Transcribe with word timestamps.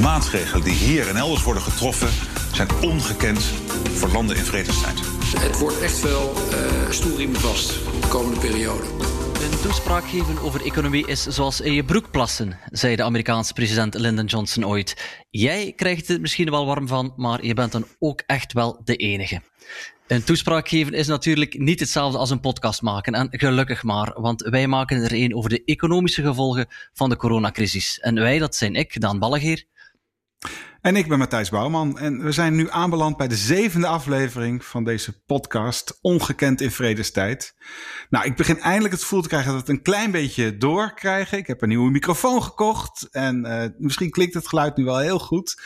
Maatregelen 0.00 0.64
die 0.64 0.74
hier 0.74 1.08
en 1.08 1.16
elders 1.16 1.42
worden 1.42 1.62
getroffen 1.62 2.08
zijn 2.52 2.68
ongekend 2.82 3.42
voor 3.94 4.08
landen 4.08 4.36
in 4.36 4.44
vredestijd. 4.44 5.00
Het 5.38 5.58
wordt 5.58 5.80
echt 5.80 6.02
wel 6.02 6.32
uh, 6.52 6.90
stoelriemen 6.90 7.40
vast 7.40 7.68
de 8.00 8.08
komende 8.08 8.40
periode. 8.40 8.82
Een 9.42 9.60
toespraak 9.62 10.08
geven 10.08 10.38
over 10.38 10.64
economie 10.64 11.06
is 11.06 11.22
zoals 11.22 11.60
in 11.60 11.72
je 11.72 11.84
broek 11.84 12.10
plassen, 12.10 12.58
zei 12.70 12.96
de 12.96 13.02
Amerikaanse 13.02 13.52
president 13.52 13.94
Lyndon 13.94 14.24
Johnson 14.24 14.66
ooit. 14.66 15.20
Jij 15.30 15.72
krijgt 15.76 16.08
het 16.08 16.20
misschien 16.20 16.50
wel 16.50 16.66
warm 16.66 16.88
van, 16.88 17.12
maar 17.16 17.44
je 17.44 17.54
bent 17.54 17.72
dan 17.72 17.86
ook 17.98 18.22
echt 18.26 18.52
wel 18.52 18.80
de 18.84 18.96
enige. 18.96 19.42
Een 20.06 20.24
toespraak 20.24 20.68
geven 20.68 20.92
is 20.92 21.06
natuurlijk 21.06 21.58
niet 21.58 21.80
hetzelfde 21.80 22.18
als 22.18 22.30
een 22.30 22.40
podcast 22.40 22.82
maken. 22.82 23.14
En 23.14 23.28
gelukkig 23.30 23.82
maar, 23.82 24.20
want 24.20 24.42
wij 24.42 24.66
maken 24.66 25.02
er 25.02 25.12
een 25.12 25.36
over 25.36 25.50
de 25.50 25.64
economische 25.64 26.22
gevolgen 26.22 26.66
van 26.92 27.08
de 27.08 27.16
coronacrisis. 27.16 27.98
En 27.98 28.14
wij, 28.14 28.38
dat 28.38 28.56
zijn 28.56 28.74
ik, 28.74 29.00
Daan 29.00 29.18
Ballegeer. 29.18 29.64
En 30.80 30.96
ik 30.96 31.08
ben 31.08 31.18
Matthijs 31.18 31.50
Bouwman 31.50 31.98
en 31.98 32.22
we 32.22 32.32
zijn 32.32 32.54
nu 32.54 32.70
aanbeland 32.70 33.16
bij 33.16 33.28
de 33.28 33.36
zevende 33.36 33.86
aflevering 33.86 34.64
van 34.64 34.84
deze 34.84 35.22
podcast 35.24 35.98
Ongekend 36.00 36.60
in 36.60 36.70
Vredestijd. 36.70 37.54
Nou, 38.10 38.24
ik 38.24 38.36
begin 38.36 38.60
eindelijk 38.60 38.92
het 38.92 39.02
gevoel 39.02 39.22
te 39.22 39.28
krijgen 39.28 39.52
dat 39.52 39.60
we 39.60 39.66
het 39.66 39.76
een 39.76 39.84
klein 39.84 40.10
beetje 40.10 40.56
doorkrijgen. 40.56 41.38
Ik 41.38 41.46
heb 41.46 41.62
een 41.62 41.68
nieuwe 41.68 41.90
microfoon 41.90 42.42
gekocht 42.42 43.08
en 43.10 43.46
uh, 43.46 43.64
misschien 43.78 44.10
klinkt 44.10 44.34
het 44.34 44.48
geluid 44.48 44.76
nu 44.76 44.84
wel 44.84 44.98
heel 44.98 45.18
goed. 45.18 45.62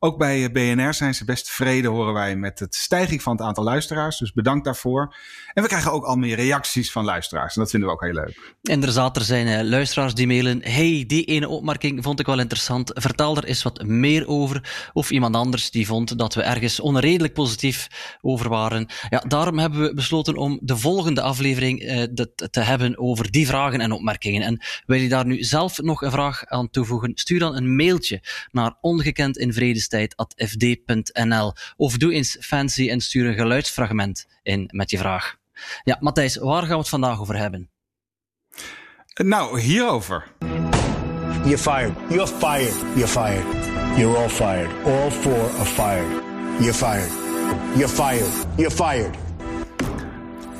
Ook 0.00 0.18
bij 0.18 0.44
eh, 0.44 0.52
BNR 0.52 0.94
zijn 0.94 1.14
ze 1.14 1.24
best 1.24 1.44
tevreden, 1.44 1.90
horen 1.90 2.12
wij, 2.12 2.36
met 2.36 2.58
het 2.58 2.74
stijging 2.74 3.22
van 3.22 3.32
het 3.32 3.42
aantal 3.46 3.64
luisteraars. 3.64 4.18
Dus 4.18 4.32
bedankt 4.32 4.64
daarvoor. 4.64 5.14
En 5.54 5.62
we 5.62 5.68
krijgen 5.68 5.92
ook 5.92 6.04
al 6.04 6.16
meer 6.16 6.36
reacties 6.36 6.92
van 6.92 7.04
luisteraars. 7.04 7.54
En 7.54 7.60
dat 7.60 7.70
vinden 7.70 7.88
we 7.88 7.94
ook 7.94 8.04
heel 8.04 8.12
leuk. 8.12 8.54
Inderdaad, 8.62 9.16
er 9.16 9.22
zijn 9.22 9.46
uh, 9.46 9.70
luisteraars 9.70 10.14
die 10.14 10.26
mailen. 10.26 10.60
Hey, 10.62 11.04
die 11.06 11.24
ene 11.24 11.48
opmerking 11.48 12.02
vond 12.02 12.20
ik 12.20 12.26
wel 12.26 12.38
interessant. 12.38 12.90
Vertel 12.94 13.36
er 13.36 13.44
eens 13.44 13.62
wat 13.62 13.82
meer 13.82 14.26
over. 14.26 14.90
Of 14.92 15.10
iemand 15.10 15.34
anders 15.34 15.70
die 15.70 15.86
vond 15.86 16.18
dat 16.18 16.34
we 16.34 16.42
ergens 16.42 16.80
onredelijk 16.80 17.34
positief 17.34 17.88
over 18.20 18.48
waren. 18.48 18.86
Ja, 19.08 19.18
daarom 19.18 19.58
hebben 19.58 19.80
we 19.80 19.94
besloten 19.94 20.36
om 20.36 20.58
de 20.62 20.76
volgende 20.76 21.20
aflevering 21.20 21.82
uh, 21.82 22.04
de, 22.10 22.48
te 22.50 22.60
hebben 22.60 22.98
over 22.98 23.30
die 23.30 23.46
vragen 23.46 23.80
en 23.80 23.92
opmerkingen. 23.92 24.42
En 24.42 24.60
wil 24.86 24.98
je 24.98 25.08
daar 25.08 25.26
nu 25.26 25.42
zelf 25.42 25.78
nog 25.78 26.02
een 26.02 26.10
vraag 26.10 26.46
aan 26.46 26.70
toevoegen? 26.70 27.12
Stuur 27.14 27.38
dan 27.38 27.56
een 27.56 27.76
mailtje 27.76 28.22
naar 28.50 28.76
ongekend 28.80 29.38
in 29.38 29.52
vrede 29.52 29.86
fd.nl. 30.36 31.52
Of 31.76 31.96
doe 31.96 32.12
eens 32.12 32.36
fancy 32.40 32.90
en 32.90 33.00
stuur 33.00 33.26
een 33.26 33.34
geluidsfragment 33.34 34.26
in 34.42 34.68
met 34.72 34.90
je 34.90 34.98
vraag. 34.98 35.36
Ja, 35.84 35.96
Matthijs, 36.00 36.36
waar 36.36 36.62
gaan 36.62 36.70
we 36.70 36.76
het 36.76 36.88
vandaag 36.88 37.20
over 37.20 37.36
hebben? 37.36 37.70
Nou, 39.14 39.60
hierover. 39.60 40.32
You're 41.44 41.58
fired. 41.58 41.94
You're 42.08 42.26
fired. 42.26 42.74
You're 42.94 43.08
fired. 43.08 43.66
You're 43.96 44.16
all 44.18 44.28
fired. 44.28 44.84
All 44.84 45.10
four 45.10 45.50
are 45.58 45.64
fired. 45.64 46.22
You're 46.60 46.74
fired. 46.74 47.10
You're 47.76 47.88
fired. 47.88 48.46
You're 48.56 48.70
fired 48.70 49.27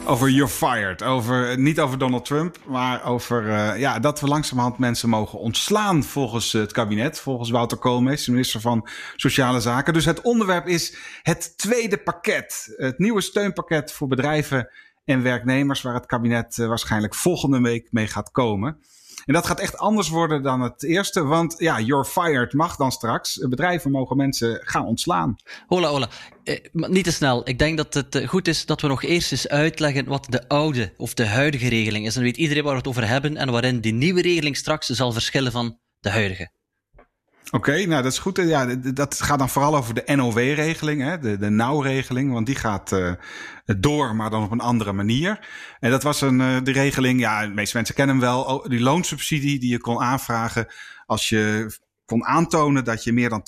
over 0.09 0.29
You're 0.29 0.53
Fired. 0.53 1.03
Over, 1.03 1.59
niet 1.59 1.81
over 1.81 1.99
Donald 1.99 2.25
Trump, 2.25 2.59
maar 2.67 3.05
over 3.05 3.45
uh, 3.47 3.79
ja, 3.79 3.99
dat 3.99 4.21
we 4.21 4.27
langzamerhand 4.27 4.79
mensen 4.79 5.09
mogen 5.09 5.39
ontslaan 5.39 6.05
volgens 6.05 6.53
het 6.53 6.73
kabinet. 6.73 7.21
Volgens 7.21 7.51
Wouter 7.51 7.79
Koolmees, 7.79 8.25
de 8.25 8.31
minister 8.31 8.61
van 8.61 8.89
Sociale 9.17 9.61
Zaken. 9.61 9.93
Dus 9.93 10.05
het 10.05 10.21
onderwerp 10.21 10.67
is 10.67 10.97
het 11.23 11.59
tweede 11.59 11.99
pakket. 11.99 12.75
Het 12.77 12.99
nieuwe 12.99 13.21
steunpakket 13.21 13.93
voor 13.93 14.09
bedrijven 14.09 14.71
en 15.05 15.23
werknemers, 15.23 15.83
waar 15.83 15.95
het 15.95 16.07
kabinet 16.07 16.57
uh, 16.57 16.67
waarschijnlijk 16.67 17.15
volgende 17.15 17.61
week 17.61 17.89
mee 17.91 18.07
gaat 18.07 18.31
komen. 18.31 18.81
En 19.25 19.35
dat 19.35 19.47
gaat 19.47 19.61
echt 19.61 19.77
anders 19.77 20.09
worden 20.09 20.43
dan 20.43 20.61
het 20.61 20.83
eerste. 20.83 21.25
Want 21.25 21.55
ja, 21.59 21.81
you're 21.81 22.05
fired 22.05 22.53
mag 22.53 22.77
dan 22.77 22.93
straks. 22.93 23.49
Bedrijven 23.49 23.91
mogen 23.91 24.17
mensen 24.17 24.61
gaan 24.65 24.87
ontslaan. 24.87 25.37
Hola, 25.67 25.89
hola. 25.89 26.09
Eh, 26.45 26.57
niet 26.73 27.05
te 27.05 27.13
snel. 27.13 27.49
Ik 27.49 27.59
denk 27.59 27.77
dat 27.77 27.95
het 27.95 28.15
eh, 28.15 28.29
goed 28.29 28.49
is 28.49 28.67
dat 28.67 28.81
we 28.81 28.89
nog 28.89 29.03
eerst 29.03 29.33
eens 29.33 29.49
uitleggen 29.49 30.05
wat 30.05 30.27
de 30.29 30.49
oude 30.49 30.95
of 30.97 31.15
de 31.15 31.27
huidige 31.27 31.69
regeling 31.69 32.07
is. 32.07 32.15
Dan 32.15 32.23
weet 32.23 32.37
iedereen 32.37 32.63
waar 32.63 32.73
we 32.73 32.79
het 32.79 32.89
over 32.89 33.09
hebben 33.09 33.37
en 33.37 33.51
waarin 33.51 33.81
die 33.81 33.93
nieuwe 33.93 34.23
regeling 34.23 34.57
straks 34.57 34.87
zal 34.87 35.13
verschillen 35.13 35.53
van 35.53 35.79
de 36.01 36.11
huidige. 36.11 36.51
Oké, 37.51 37.73
nou 37.73 38.03
dat 38.03 38.13
is 38.13 38.19
goed. 38.19 38.37
Ja, 38.37 38.75
dat 38.75 39.21
gaat 39.21 39.39
dan 39.39 39.49
vooral 39.49 39.77
over 39.77 39.95
de 39.95 40.03
NOW-regeling, 40.17 41.19
de, 41.21 41.39
de 41.39 41.51
nauwregeling, 41.51 42.33
want 42.33 42.47
die 42.47 42.55
gaat 42.55 42.93
uh, 42.93 43.13
door, 43.65 44.17
maar 44.17 44.31
dan 44.31 44.43
op 44.43 44.51
een 44.51 44.61
andere 44.61 44.93
manier. 44.93 45.49
En 45.81 45.91
dat 45.91 46.03
was 46.03 46.21
een, 46.21 46.41
uh, 46.41 46.57
de 46.63 46.73
regeling, 46.73 47.21
ja, 47.21 47.47
de 47.47 47.55
meeste 47.55 47.77
mensen 47.77 47.95
kennen 47.95 48.17
hem 48.17 48.25
wel, 48.25 48.69
die 48.69 48.81
loonsubsidie 48.81 49.59
die 49.59 49.71
je 49.71 49.79
kon 49.79 50.01
aanvragen 50.01 50.67
als 51.07 51.29
je 51.29 51.73
kon 52.05 52.25
aantonen 52.25 52.85
dat 52.85 53.05
je 53.05 53.13
meer 53.13 53.29
dan 53.29 53.47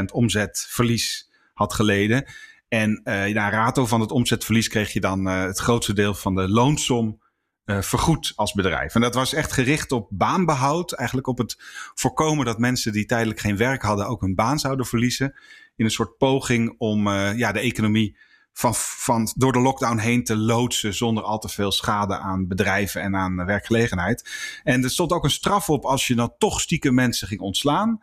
20% 0.00 0.04
omzetverlies 0.12 1.30
had 1.54 1.74
geleden. 1.74 2.24
En 2.68 3.00
uh, 3.04 3.24
na 3.24 3.50
rato 3.50 3.86
van 3.86 4.00
het 4.00 4.10
omzetverlies 4.10 4.68
kreeg 4.68 4.92
je 4.92 5.00
dan 5.00 5.24
het 5.24 5.58
grootste 5.58 5.92
deel 5.92 6.14
van 6.14 6.34
de 6.34 6.48
loonsom 6.48 7.22
uh, 7.66 7.82
vergoed 7.82 8.32
als 8.36 8.52
bedrijf. 8.52 8.94
En 8.94 9.00
dat 9.00 9.14
was 9.14 9.32
echt 9.32 9.52
gericht 9.52 9.92
op 9.92 10.08
baanbehoud. 10.10 10.92
Eigenlijk 10.92 11.28
op 11.28 11.38
het 11.38 11.56
voorkomen 11.94 12.44
dat 12.44 12.58
mensen 12.58 12.92
die 12.92 13.06
tijdelijk 13.06 13.40
geen 13.40 13.56
werk 13.56 13.82
hadden 13.82 14.06
ook 14.06 14.20
hun 14.20 14.34
baan 14.34 14.58
zouden 14.58 14.86
verliezen. 14.86 15.34
In 15.76 15.84
een 15.84 15.90
soort 15.90 16.16
poging 16.16 16.74
om 16.78 17.06
uh, 17.06 17.38
ja, 17.38 17.52
de 17.52 17.60
economie 17.60 18.16
van, 18.52 18.74
van 18.74 19.32
door 19.36 19.52
de 19.52 19.58
lockdown 19.60 19.98
heen 19.98 20.24
te 20.24 20.36
loodsen 20.36 20.94
zonder 20.94 21.24
al 21.24 21.38
te 21.38 21.48
veel 21.48 21.72
schade 21.72 22.18
aan 22.18 22.48
bedrijven 22.48 23.00
en 23.00 23.16
aan 23.16 23.44
werkgelegenheid. 23.44 24.30
En 24.62 24.82
er 24.82 24.90
stond 24.90 25.12
ook 25.12 25.24
een 25.24 25.30
straf 25.30 25.70
op 25.70 25.84
als 25.84 26.06
je 26.06 26.14
dan 26.14 26.34
toch 26.38 26.60
stiekem 26.60 26.94
mensen 26.94 27.28
ging 27.28 27.40
ontslaan. 27.40 28.02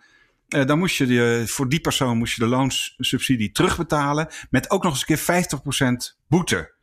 Uh, 0.49 0.65
dan 0.65 0.79
moest 0.79 0.95
je 0.95 1.43
voor 1.47 1.69
die 1.69 1.81
persoon 1.81 2.17
moest 2.17 2.35
je 2.35 2.41
de 2.41 2.47
loonsubsidie 2.47 3.51
terugbetalen. 3.51 4.27
Met 4.49 4.69
ook 4.69 4.83
nog 4.83 4.91
eens 4.91 5.05
een 5.07 5.43
keer 5.43 6.13
50% 6.13 6.17
boete. 6.27 6.79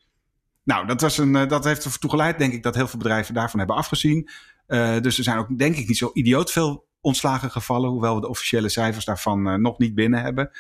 Nou, 0.69 0.87
dat, 0.87 1.01
was 1.01 1.19
een, 1.19 1.37
eh, 1.37 1.49
dat 1.49 1.65
heeft 1.65 1.85
ertoe 1.85 2.11
geleid, 2.11 2.39
denk 2.39 2.53
ik, 2.53 2.63
dat 2.63 2.75
heel 2.75 2.89
veel 2.89 2.99
bedrijven 2.99 3.35
daarvan 3.35 3.59
hebben 3.59 3.77
afgezien. 3.77 4.29
Uh, 4.67 5.01
dus 5.01 5.19
er 5.19 5.25
zijn 5.25 5.39
ook, 5.39 5.59
denk 5.59 5.77
ik, 5.77 5.89
niet 5.89 5.97
zo 5.97 6.11
idioot 6.13 6.53
veel 6.53 6.87
ontslagen 7.01 7.51
gevallen, 7.51 7.91
hoewel 7.91 8.15
we 8.15 8.21
de 8.21 8.29
officiële 8.29 8.69
cijfers 8.69 9.05
daarvan 9.05 9.49
uh, 9.49 9.55
nog 9.55 9.79
niet 9.79 9.95
binnen 9.95 10.23
hebben. 10.23 10.51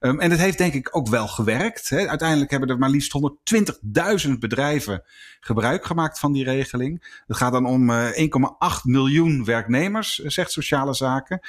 Um, 0.00 0.20
en 0.20 0.30
het 0.30 0.40
heeft 0.40 0.58
denk 0.58 0.72
ik 0.72 0.96
ook 0.96 1.08
wel 1.08 1.28
gewerkt. 1.28 1.88
Hè. 1.88 2.08
Uiteindelijk 2.08 2.50
hebben 2.50 2.68
er 2.68 2.78
maar 2.78 2.90
liefst 2.90 3.18
120.000 4.26 4.32
bedrijven 4.38 5.02
gebruik 5.40 5.84
gemaakt 5.84 6.18
van 6.18 6.32
die 6.32 6.44
regeling. 6.44 7.22
Het 7.26 7.36
gaat 7.36 7.52
dan 7.52 7.66
om 7.66 7.90
uh, 7.90 8.08
1,8 8.10 8.18
miljoen 8.82 9.44
werknemers, 9.44 10.14
zegt 10.16 10.52
Sociale 10.52 10.94
Zaken. 10.94 11.40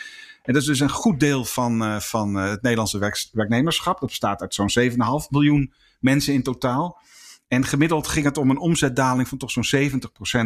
En 0.43 0.53
dat 0.53 0.61
is 0.61 0.67
dus 0.67 0.79
een 0.79 0.89
goed 0.89 1.19
deel 1.19 1.45
van, 1.45 2.01
van 2.01 2.35
het 2.35 2.61
Nederlandse 2.61 2.99
werk 2.99 3.27
werknemerschap. 3.31 3.99
Dat 3.99 4.09
bestaat 4.09 4.41
uit 4.41 4.53
zo'n 4.53 4.89
7,5 4.91 4.97
miljoen 5.29 5.73
mensen 5.99 6.33
in 6.33 6.43
totaal. 6.43 6.99
En 7.47 7.65
gemiddeld 7.65 8.07
ging 8.07 8.25
het 8.25 8.37
om 8.37 8.49
een 8.49 8.57
omzetdaling 8.57 9.27
van 9.27 9.37
toch 9.37 9.51
zo'n 9.51 9.89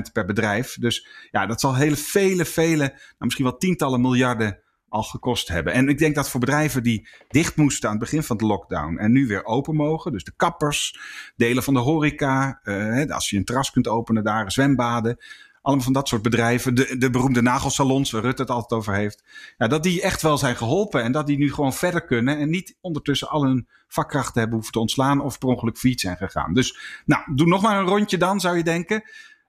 70% 0.08 0.12
per 0.14 0.26
bedrijf. 0.26 0.78
Dus 0.80 1.08
ja, 1.32 1.46
dat 1.46 1.60
zal 1.60 1.76
hele 1.76 1.96
vele, 1.96 2.46
vele, 2.46 2.88
nou 2.88 3.16
misschien 3.18 3.46
wel 3.46 3.58
tientallen 3.58 4.02
miljarden 4.02 4.60
al 4.92 5.04
gekost 5.04 5.48
hebben. 5.48 5.74
En 5.74 5.90
ik 5.90 5.98
denk 5.98 6.16
dat 6.16 6.30
voor 6.30 6.40
bedrijven 6.40 6.84
die 6.84 7.08
dicht 7.28 7.56
moesten 7.56 7.90
aan 7.90 7.96
het 7.96 8.04
begin 8.04 8.24
van 8.24 8.38
de 8.38 8.46
lockdown 8.46 8.98
en 8.98 9.12
nu 9.12 9.28
weer 9.28 9.46
open 9.46 9.76
mogen, 9.76 10.12
dus 10.12 10.24
de 10.24 10.34
kappers, 10.36 11.00
delen 11.36 11.64
van 11.64 11.74
de 11.74 11.80
horeca, 11.80 12.60
uh, 12.64 13.06
als 13.10 13.30
je 13.30 13.38
een 13.38 13.46
terras 13.46 13.72
kunt 13.72 13.88
openen 13.88 14.24
daar, 14.24 14.52
zwembaden, 14.52 15.18
allemaal 15.62 15.84
van 15.84 15.94
dat 15.94 16.08
soort 16.08 16.22
bedrijven. 16.22 16.76
De, 16.76 16.98
de 16.98 17.10
beroemde 17.10 17.42
nagelsalons, 17.42 18.12
waar 18.12 18.22
Rutte 18.22 18.42
het 18.42 18.52
altijd 18.52 18.80
over 18.80 18.94
heeft. 18.94 19.24
Ja, 19.58 19.68
dat 19.68 19.84
die 19.84 20.02
echt 20.02 20.22
wel 20.22 20.38
zijn 20.38 20.56
geholpen. 20.56 21.04
En 21.04 21.12
dat 21.12 21.28
die 21.28 21.38
nu 21.38 21.54
gewoon 21.54 21.74
verder 21.74 22.06
kunnen. 22.06 22.38
En 22.38 22.50
niet 22.50 22.78
ondertussen 22.82 23.30
al 23.30 23.44
hun 23.44 23.68
vakkrachten 23.88 24.40
hebben 24.40 24.54
hoeven 24.54 24.74
te 24.74 24.80
ontslaan. 24.80 25.22
Of 25.22 25.38
per 25.38 25.50
ongeluk 25.50 25.78
fiets 25.78 26.02
zijn 26.02 26.18
gegaan. 26.18 26.54
Dus 26.54 27.02
nou, 27.06 27.36
doe 27.36 27.48
nog 27.48 27.62
maar 27.62 27.80
een 27.80 27.88
rondje 27.88 28.18
dan, 28.18 28.40
zou 28.40 28.58
je 28.58 28.64
denken. 28.64 29.04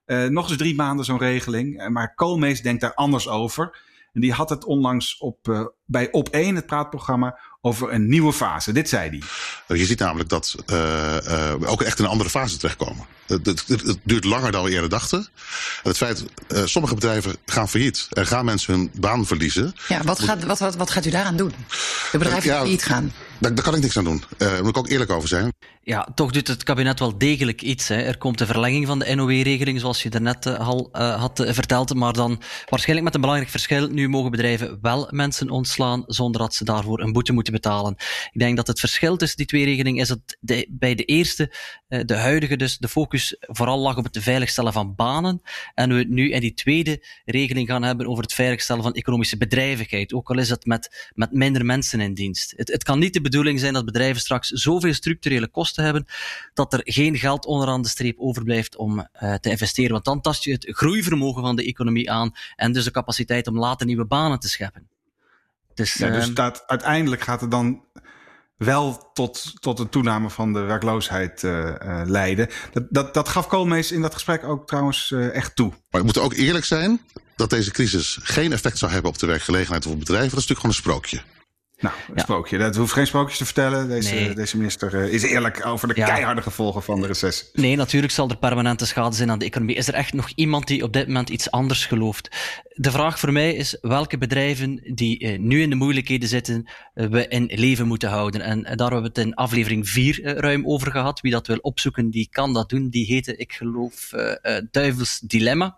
Uh, 0.05 0.25
nog 0.25 0.49
eens 0.49 0.57
drie 0.57 0.75
maanden 0.75 1.05
zo'n 1.05 1.17
regeling. 1.17 1.79
Eh, 1.79 1.87
maar 1.87 2.15
Koolmees 2.15 2.61
denkt 2.61 2.81
daar 2.81 2.93
anders 2.93 3.27
over. 3.27 3.77
En 4.13 4.21
die 4.21 4.31
had 4.31 4.49
het 4.49 4.65
onlangs 4.65 5.17
op, 5.17 5.47
uh, 5.47 5.65
bij 5.85 6.07
Op1, 6.07 6.53
het 6.53 6.65
praatprogramma, 6.65 7.39
over 7.61 7.93
een 7.93 8.07
nieuwe 8.09 8.33
fase. 8.33 8.71
Dit 8.71 8.89
zei 8.89 9.09
hij. 9.67 9.77
Je 9.77 9.85
ziet 9.85 9.99
namelijk 9.99 10.29
dat 10.29 10.55
uh, 10.65 10.77
uh, 10.77 11.53
we 11.53 11.67
ook 11.67 11.81
echt 11.81 11.99
in 11.99 12.05
een 12.05 12.11
andere 12.11 12.29
fase 12.29 12.57
terechtkomen. 12.57 13.05
Het, 13.27 13.45
het, 13.45 13.67
het, 13.67 13.97
duurt 14.03 14.23
langer 14.23 14.51
dan 14.51 14.63
we 14.63 14.71
eerder 14.71 14.89
dachten. 14.89 15.27
Het 15.83 15.97
feit, 15.97 16.25
uh, 16.47 16.65
sommige 16.65 16.95
bedrijven 16.95 17.35
gaan 17.45 17.69
failliet. 17.69 18.07
Er 18.09 18.25
gaan 18.25 18.45
mensen 18.45 18.73
hun 18.73 18.91
baan 18.99 19.25
verliezen. 19.25 19.75
Ja, 19.87 20.03
wat 20.03 20.19
gaat, 20.19 20.43
wat, 20.43 20.59
wat, 20.59 20.75
wat 20.75 20.89
gaat 20.89 21.05
u 21.05 21.09
daaraan 21.09 21.37
doen? 21.37 21.53
De 22.11 22.17
bedrijven 22.17 22.49
ja, 22.49 22.57
failliet 22.57 22.83
gaan? 22.83 23.11
Daar, 23.39 23.55
daar, 23.55 23.63
kan 23.63 23.75
ik 23.75 23.81
niks 23.81 23.97
aan 23.97 24.03
doen. 24.03 24.23
Daar 24.37 24.59
moet 24.59 24.69
ik 24.69 24.77
ook 24.77 24.89
eerlijk 24.89 25.11
over 25.11 25.27
zijn. 25.27 25.53
Ja, 25.85 26.07
toch 26.15 26.31
doet 26.31 26.47
het 26.47 26.63
kabinet 26.63 26.99
wel 26.99 27.17
degelijk 27.17 27.61
iets. 27.61 27.87
Hè. 27.87 27.95
Er 27.95 28.17
komt 28.17 28.37
de 28.37 28.45
verlenging 28.45 28.87
van 28.87 28.99
de 28.99 29.15
NOW-regeling, 29.15 29.79
zoals 29.79 30.03
je 30.03 30.09
daarnet 30.09 30.45
uh, 30.45 30.67
al 30.67 30.89
uh, 30.93 31.19
had 31.19 31.39
uh, 31.39 31.51
verteld. 31.51 31.93
Maar 31.93 32.13
dan 32.13 32.41
waarschijnlijk 32.69 33.05
met 33.05 33.15
een 33.15 33.21
belangrijk 33.21 33.51
verschil. 33.51 33.87
Nu 33.87 34.09
mogen 34.09 34.31
bedrijven 34.31 34.77
wel 34.81 35.07
mensen 35.11 35.49
ontslaan 35.49 36.03
zonder 36.05 36.41
dat 36.41 36.55
ze 36.55 36.63
daarvoor 36.63 36.99
een 36.99 37.11
boete 37.11 37.33
moeten 37.33 37.53
betalen. 37.53 37.95
Ik 38.31 38.39
denk 38.39 38.55
dat 38.55 38.67
het 38.67 38.79
verschil 38.79 39.17
tussen 39.17 39.37
die 39.37 39.45
twee 39.45 39.65
regelingen 39.65 40.01
is 40.01 40.07
dat 40.07 40.37
bij 40.69 40.95
de 40.95 41.03
eerste, 41.03 41.55
de 41.87 42.15
huidige 42.15 42.55
dus, 42.55 42.77
de 42.77 42.87
focus 42.87 43.35
vooral 43.39 43.79
lag 43.79 43.97
op 43.97 44.03
het 44.03 44.17
veiligstellen 44.19 44.73
van 44.73 44.95
banen. 44.95 45.41
En 45.73 45.95
we 45.95 46.03
nu 46.03 46.31
in 46.31 46.41
die 46.41 46.53
tweede 46.53 47.05
regeling 47.25 47.67
gaan 47.67 47.83
hebben 47.83 48.07
over 48.07 48.23
het 48.23 48.33
veiligstellen 48.33 48.83
van 48.83 48.93
economische 48.93 49.37
bedrijvigheid. 49.37 50.13
Ook 50.13 50.29
al 50.29 50.37
is 50.37 50.49
het 50.49 50.65
met, 50.65 51.11
met 51.13 51.31
minder 51.31 51.65
mensen 51.65 51.99
in 52.01 52.13
dienst. 52.13 52.53
Het, 52.55 52.71
het 52.71 52.83
kan 52.83 52.99
niet 52.99 53.13
de 53.13 53.21
bedoeling 53.21 53.59
zijn 53.59 53.73
dat 53.73 53.85
bedrijven 53.85 54.21
straks 54.21 54.49
zoveel 54.49 54.93
structurele 54.93 55.47
kosten 55.47 55.72
te 55.73 55.81
hebben, 55.81 56.05
dat 56.53 56.73
er 56.73 56.81
geen 56.83 57.17
geld 57.17 57.45
onderaan 57.45 57.81
de 57.81 57.87
streep 57.87 58.19
overblijft 58.19 58.75
om 58.75 58.99
uh, 58.99 59.33
te 59.33 59.49
investeren. 59.49 59.91
Want 59.91 60.05
dan 60.05 60.21
tast 60.21 60.43
je 60.43 60.51
het 60.51 60.65
groeivermogen 60.69 61.41
van 61.41 61.55
de 61.55 61.65
economie 61.65 62.11
aan 62.11 62.35
en 62.55 62.71
dus 62.71 62.83
de 62.83 62.91
capaciteit 62.91 63.47
om 63.47 63.59
later 63.59 63.85
nieuwe 63.85 64.05
banen 64.05 64.39
te 64.39 64.49
scheppen. 64.49 64.87
Dus, 65.73 65.93
ja, 65.93 66.09
dus 66.09 66.33
dat, 66.33 66.63
uiteindelijk 66.67 67.21
gaat 67.21 67.41
het 67.41 67.51
dan 67.51 67.83
wel 68.57 69.11
tot, 69.13 69.61
tot 69.61 69.79
een 69.79 69.89
toename 69.89 70.29
van 70.29 70.53
de 70.53 70.59
werkloosheid 70.59 71.43
uh, 71.43 71.51
uh, 71.51 72.01
leiden. 72.05 72.49
Dat, 72.71 72.83
dat, 72.89 73.13
dat 73.13 73.29
gaf 73.29 73.47
Koolmees 73.47 73.91
in 73.91 74.01
dat 74.01 74.13
gesprek 74.13 74.43
ook 74.43 74.67
trouwens 74.67 75.11
uh, 75.11 75.35
echt 75.35 75.55
toe. 75.55 75.69
Maar 75.69 75.99
we 75.99 76.03
moeten 76.03 76.23
ook 76.23 76.33
eerlijk 76.33 76.65
zijn 76.65 77.01
dat 77.35 77.49
deze 77.49 77.71
crisis 77.71 78.19
geen 78.21 78.51
effect 78.51 78.77
zou 78.77 78.91
hebben 78.91 79.11
op 79.11 79.17
de 79.17 79.25
werkgelegenheid 79.25 79.85
of 79.85 79.91
op 79.91 79.99
bedrijven. 79.99 80.29
Dat 80.29 80.39
is 80.39 80.47
natuurlijk 80.47 80.83
gewoon 80.83 80.95
een 80.95 81.07
sprookje. 81.07 81.32
Nou, 81.83 81.95
een 82.07 82.13
ja. 82.15 82.21
sprookje. 82.21 82.57
Dat 82.57 82.75
hoeft 82.75 82.93
geen 82.93 83.07
sprookjes 83.07 83.37
te 83.37 83.45
vertellen. 83.45 83.87
Deze, 83.87 84.13
nee. 84.13 84.33
deze 84.33 84.57
minister 84.57 84.93
uh, 84.93 85.13
is 85.13 85.23
eerlijk 85.23 85.65
over 85.65 85.87
de 85.87 85.93
ja. 85.95 86.05
keiharde 86.05 86.41
gevolgen 86.41 86.83
van 86.83 87.01
de 87.01 87.07
recessie. 87.07 87.47
Nee, 87.53 87.75
natuurlijk 87.75 88.13
zal 88.13 88.29
er 88.29 88.37
permanente 88.37 88.85
schade 88.85 89.15
zijn 89.15 89.31
aan 89.31 89.39
de 89.39 89.45
economie. 89.45 89.75
Is 89.75 89.87
er 89.87 89.93
echt 89.93 90.13
nog 90.13 90.29
iemand 90.35 90.67
die 90.67 90.83
op 90.83 90.93
dit 90.93 91.07
moment 91.07 91.29
iets 91.29 91.51
anders 91.51 91.85
gelooft? 91.85 92.29
De 92.75 92.91
vraag 92.91 93.19
voor 93.19 93.31
mij 93.31 93.53
is 93.53 93.77
welke 93.81 94.17
bedrijven 94.17 94.95
die 94.95 95.19
uh, 95.19 95.39
nu 95.39 95.61
in 95.61 95.69
de 95.69 95.75
moeilijkheden 95.75 96.29
zitten, 96.29 96.69
uh, 96.95 97.07
we 97.07 97.27
in 97.27 97.49
leven 97.53 97.87
moeten 97.87 98.09
houden. 98.09 98.41
En 98.41 98.61
daar 98.61 98.91
hebben 98.91 99.01
we 99.01 99.07
het 99.07 99.17
in 99.17 99.33
aflevering 99.33 99.89
4 99.89 100.37
ruim 100.37 100.67
over 100.67 100.91
gehad. 100.91 101.21
Wie 101.21 101.31
dat 101.31 101.47
wil 101.47 101.57
opzoeken, 101.57 102.09
die 102.09 102.27
kan 102.31 102.53
dat 102.53 102.69
doen. 102.69 102.89
Die 102.89 103.05
heette, 103.05 103.35
ik 103.35 103.53
geloof, 103.53 104.11
Duivels 104.71 105.19
Dilemma. 105.19 105.77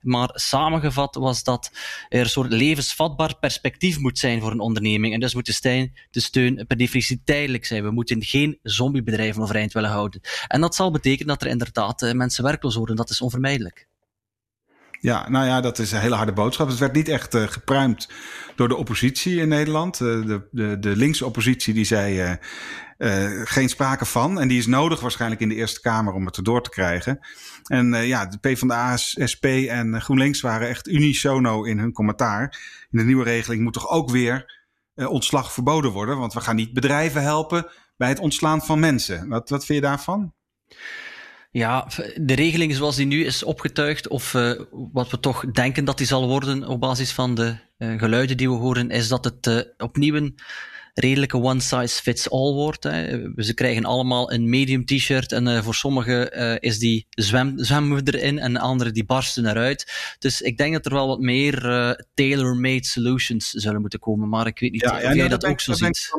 Maar 0.00 0.30
samengevat 0.32 1.14
was 1.14 1.44
dat 1.44 1.70
er 2.08 2.20
een 2.20 2.28
soort 2.28 2.52
levensvatbaar 2.52 3.38
perspectief 3.38 3.98
moet 3.98 4.18
zijn 4.18 4.40
voor 4.40 4.50
een 4.50 4.60
onderneming. 4.60 5.14
En 5.14 5.20
dus 5.20 5.34
moet 5.34 5.46
de, 5.46 5.52
steun, 5.52 5.92
de 6.10 6.20
steun 6.20 6.64
per 6.66 6.76
definitie 6.76 7.20
tijdelijk 7.24 7.64
zijn. 7.64 7.82
We 7.82 7.90
moeten 7.90 8.22
geen 8.22 8.58
zombiebedrijven 8.62 9.42
overeind 9.42 9.72
willen 9.72 9.90
houden. 9.90 10.20
En 10.48 10.60
dat 10.60 10.74
zal 10.74 10.90
betekenen 10.90 11.26
dat 11.26 11.42
er 11.42 11.48
inderdaad 11.48 12.12
mensen 12.14 12.44
werkloos 12.44 12.74
worden. 12.74 12.96
Dat 12.96 13.10
is 13.10 13.20
onvermijdelijk. 13.20 13.86
Ja, 15.00 15.28
nou 15.28 15.46
ja, 15.46 15.60
dat 15.60 15.78
is 15.78 15.92
een 15.92 16.00
hele 16.00 16.14
harde 16.14 16.32
boodschap. 16.32 16.68
Het 16.68 16.78
werd 16.78 16.92
niet 16.92 17.08
echt 17.08 17.34
uh, 17.34 17.42
gepruimd 17.42 18.08
door 18.56 18.68
de 18.68 18.76
oppositie 18.76 19.40
in 19.40 19.48
Nederland. 19.48 20.00
Uh, 20.00 20.26
de, 20.26 20.48
de, 20.50 20.78
de 20.78 20.96
linkse 20.96 21.26
oppositie 21.26 21.74
die 21.74 21.84
zei 21.84 22.38
uh, 22.98 23.42
geen 23.44 23.68
sprake 23.68 24.04
van. 24.04 24.40
En 24.40 24.48
die 24.48 24.58
is 24.58 24.66
nodig 24.66 25.00
waarschijnlijk 25.00 25.40
in 25.40 25.48
de 25.48 25.54
Eerste 25.54 25.80
Kamer 25.80 26.12
om 26.12 26.26
het 26.26 26.36
erdoor 26.36 26.62
te 26.62 26.70
krijgen. 26.70 27.18
En 27.64 28.06
ja, 28.06 28.26
de 28.26 28.38
PvdA, 28.38 28.96
SP 29.32 29.44
en 29.68 30.00
GroenLinks 30.00 30.40
waren 30.40 30.68
echt 30.68 30.88
unisono 30.88 31.64
in 31.64 31.78
hun 31.78 31.92
commentaar. 31.92 32.58
In 32.90 32.98
de 32.98 33.04
nieuwe 33.04 33.24
regeling 33.24 33.62
moet 33.62 33.72
toch 33.72 33.88
ook 33.88 34.10
weer 34.10 34.64
ontslag 34.94 35.52
verboden 35.52 35.90
worden. 35.90 36.18
Want 36.18 36.32
we 36.32 36.40
gaan 36.40 36.56
niet 36.56 36.72
bedrijven 36.72 37.22
helpen 37.22 37.66
bij 37.96 38.08
het 38.08 38.18
ontslaan 38.18 38.62
van 38.62 38.78
mensen. 38.78 39.28
Wat, 39.28 39.48
wat 39.48 39.64
vind 39.64 39.78
je 39.78 39.86
daarvan? 39.86 40.34
Ja, 41.56 41.88
de 42.20 42.34
regeling 42.34 42.74
zoals 42.74 42.96
die 42.96 43.06
nu 43.06 43.24
is 43.24 43.42
opgetuigd, 43.42 44.08
of 44.08 44.34
uh, 44.34 44.60
wat 44.92 45.10
we 45.10 45.20
toch 45.20 45.50
denken 45.50 45.84
dat 45.84 45.98
die 45.98 46.06
zal 46.06 46.28
worden 46.28 46.68
op 46.68 46.80
basis 46.80 47.12
van 47.12 47.34
de 47.34 47.56
uh, 47.78 47.98
geluiden 47.98 48.36
die 48.36 48.50
we 48.50 48.56
horen, 48.56 48.90
is 48.90 49.08
dat 49.08 49.24
het 49.24 49.46
uh, 49.46 49.60
opnieuw 49.76 50.14
een 50.14 50.34
redelijke 50.94 51.36
one 51.36 51.60
size 51.60 52.02
fits 52.02 52.30
all 52.30 52.52
wordt. 52.52 52.82
Hè. 52.84 53.20
Ze 53.36 53.54
krijgen 53.54 53.84
allemaal 53.84 54.32
een 54.32 54.48
medium 54.48 54.84
t-shirt 54.84 55.32
en 55.32 55.64
voor 55.64 55.74
sommigen 55.74 56.30
is 56.60 56.78
die 56.78 57.06
zwem, 57.10 57.52
zwemmen 57.56 58.04
we 58.04 58.12
erin 58.12 58.38
en 58.38 58.56
anderen 58.56 58.92
die 58.92 59.04
barsten 59.04 59.46
eruit. 59.46 59.92
Dus 60.18 60.40
ik 60.40 60.56
denk 60.58 60.72
dat 60.72 60.86
er 60.86 60.92
wel 60.92 61.06
wat 61.06 61.20
meer 61.20 61.60
tailor-made 62.14 62.86
solutions 62.86 63.50
zullen 63.50 63.80
moeten 63.80 63.98
komen. 63.98 64.28
Maar 64.28 64.46
ik 64.46 64.58
weet 64.58 64.72
niet 64.72 64.82
ja, 64.82 64.96
of 64.96 65.14
jij 65.14 65.28
dat, 65.28 65.40
dat 65.40 65.50
ook 65.50 65.60
zo 65.60 65.72
ziet. 65.72 66.12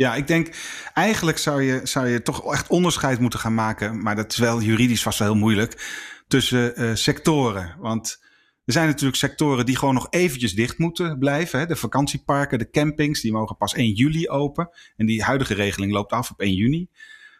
Ja, 0.00 0.14
ik 0.14 0.26
denk 0.26 0.54
eigenlijk 0.94 1.38
zou 1.38 1.62
je, 1.62 1.80
zou 1.82 2.08
je 2.08 2.22
toch 2.22 2.52
echt 2.52 2.68
onderscheid 2.68 3.20
moeten 3.20 3.38
gaan 3.38 3.54
maken. 3.54 4.02
Maar 4.02 4.16
dat 4.16 4.32
is 4.32 4.38
wel 4.38 4.60
juridisch 4.60 5.02
vast 5.02 5.18
wel 5.18 5.28
heel 5.28 5.36
moeilijk. 5.36 6.00
Tussen 6.28 6.98
sectoren. 6.98 7.76
Want 7.78 8.18
er 8.64 8.72
zijn 8.72 8.86
natuurlijk 8.86 9.16
sectoren 9.16 9.66
die 9.66 9.76
gewoon 9.76 9.94
nog 9.94 10.06
eventjes 10.10 10.54
dicht 10.54 10.78
moeten 10.78 11.18
blijven. 11.18 11.58
Hè. 11.58 11.66
De 11.66 11.76
vakantieparken, 11.76 12.58
de 12.58 12.70
campings, 12.70 13.20
die 13.20 13.32
mogen 13.32 13.56
pas 13.56 13.74
1 13.74 13.92
juli 13.92 14.28
open. 14.28 14.70
En 14.96 15.06
die 15.06 15.22
huidige 15.22 15.54
regeling 15.54 15.92
loopt 15.92 16.12
af 16.12 16.30
op 16.30 16.40
1 16.40 16.54
juni. 16.54 16.88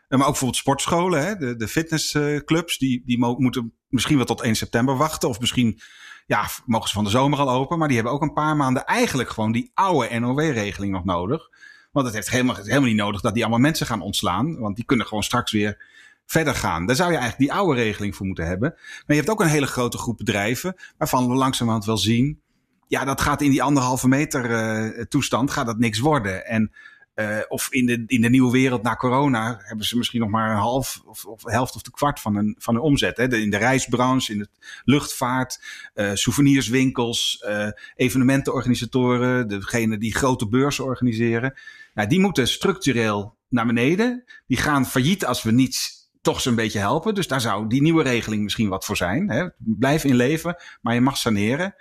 Maar 0.09 0.19
ook 0.19 0.27
bijvoorbeeld 0.27 0.57
sportscholen, 0.57 1.25
hè. 1.25 1.37
De, 1.37 1.57
de 1.57 1.69
fitnessclubs, 1.69 2.79
die, 2.79 3.03
die 3.05 3.19
moeten 3.19 3.73
misschien 3.89 4.17
wel 4.17 4.27
tot 4.27 4.41
1 4.41 4.55
september 4.55 4.97
wachten. 4.97 5.29
Of 5.29 5.41
misschien 5.41 5.81
ja, 6.27 6.49
mogen 6.67 6.89
ze 6.89 6.95
van 6.95 7.05
de 7.05 7.11
zomer 7.11 7.39
al 7.39 7.51
open. 7.51 7.79
Maar 7.79 7.89
die 7.89 7.97
hebben 7.97 8.15
ook 8.15 8.23
een 8.23 8.33
paar 8.33 8.57
maanden 8.57 8.85
eigenlijk 8.85 9.31
gewoon 9.31 9.53
die 9.53 9.71
oude 9.75 10.19
NOW-regeling 10.19 10.93
nog 10.93 11.05
nodig. 11.05 11.49
Want 11.91 12.07
het 12.07 12.15
heeft 12.15 12.31
helemaal, 12.31 12.57
helemaal 12.57 12.89
niet 12.89 12.97
nodig 12.97 13.21
dat 13.21 13.35
die 13.35 13.43
allemaal 13.43 13.61
mensen 13.61 13.87
gaan 13.87 14.01
ontslaan. 14.01 14.59
Want 14.59 14.77
die 14.77 14.85
kunnen 14.85 15.07
gewoon 15.07 15.23
straks 15.23 15.53
weer 15.53 15.89
verder 16.31 16.55
gaan. 16.55 16.87
Daar 16.87 16.97
zou 16.97 17.13
je 17.13 17.19
eigenlijk 17.19 17.51
die 17.51 17.59
oude 17.61 17.83
regeling 17.83 18.17
voor 18.17 18.27
moeten 18.27 18.47
hebben. 18.47 18.73
Maar 18.77 19.05
je 19.07 19.15
hebt 19.15 19.31
ook 19.31 19.41
een 19.41 19.47
hele 19.47 19.67
grote 19.67 19.99
groep 19.99 20.17
bedrijven 20.17 20.77
waarvan 20.99 21.29
we 21.29 21.35
langzamerhand 21.35 21.85
wel 21.85 21.97
zien. 21.99 22.41
Ja, 22.89 23.05
dat 23.05 23.21
gaat 23.21 23.43
in 23.43 23.51
die 23.51 23.63
anderhalve 23.63 24.09
meter 24.09 24.51
uh, 24.51 25.05
toestand 25.05 25.51
gaat 25.51 25.67
dat 25.67 25.79
niks 25.79 25.99
worden. 25.99 26.47
En 26.47 26.73
uh, 27.15 27.39
of 27.49 27.73
in 27.73 27.87
de, 27.87 28.03
in 28.07 28.21
de 28.21 28.31
nieuwe 28.31 28.53
wereld 28.53 28.83
na 28.83 28.97
corona 28.97 29.61
hebben 29.63 29.87
ze 29.87 29.97
misschien 29.97 30.21
nog 30.21 30.31
maar 30.31 30.51
een 30.51 30.57
half 30.57 31.03
of, 31.07 31.25
of 31.25 31.43
helft 31.45 31.75
of 31.75 31.83
de 31.83 31.91
kwart 31.91 32.21
van 32.21 32.37
hun, 32.37 32.55
van 32.59 32.75
hun 32.75 32.83
omzet. 32.83 33.17
Hè? 33.17 33.37
In 33.37 33.51
de 33.51 33.57
reisbranche, 33.57 34.33
in 34.33 34.39
de 34.39 34.49
luchtvaart, 34.85 35.63
uh, 35.95 36.11
souvenirswinkels, 36.15 37.45
evenementenorganisatoren, 37.95 39.49
degene 39.49 39.99
die 39.99 40.15
grote 40.15 40.49
beurzen 40.49 40.85
organiseren. 40.85 41.55
Nou, 41.95 42.09
die 42.09 42.21
moeten 42.21 42.49
structureel 42.49 43.37
naar 43.49 43.67
beneden. 43.67 44.25
Die 44.47 44.57
gaan 44.57 44.87
failliet 44.87 45.27
als 45.27 45.43
we 45.43 45.53
niets 45.53 46.09
toch 46.23 46.41
zo'n 46.41 46.55
beetje 46.55 46.79
helpen. 46.79 47.15
Dus 47.15 47.29
daar 47.29 47.41
zou 47.41 47.69
die 47.69 47.83
nieuwe 47.83 48.03
regeling 48.03 48.43
misschien 48.43 48.69
wat 48.69 48.85
voor 48.85 48.97
zijn. 48.97 49.31
Hè? 49.31 49.47
Blijf 49.59 50.05
in 50.05 50.15
leven, 50.15 50.57
maar 50.81 50.95
je 50.95 51.01
mag 51.01 51.17
saneren. 51.17 51.75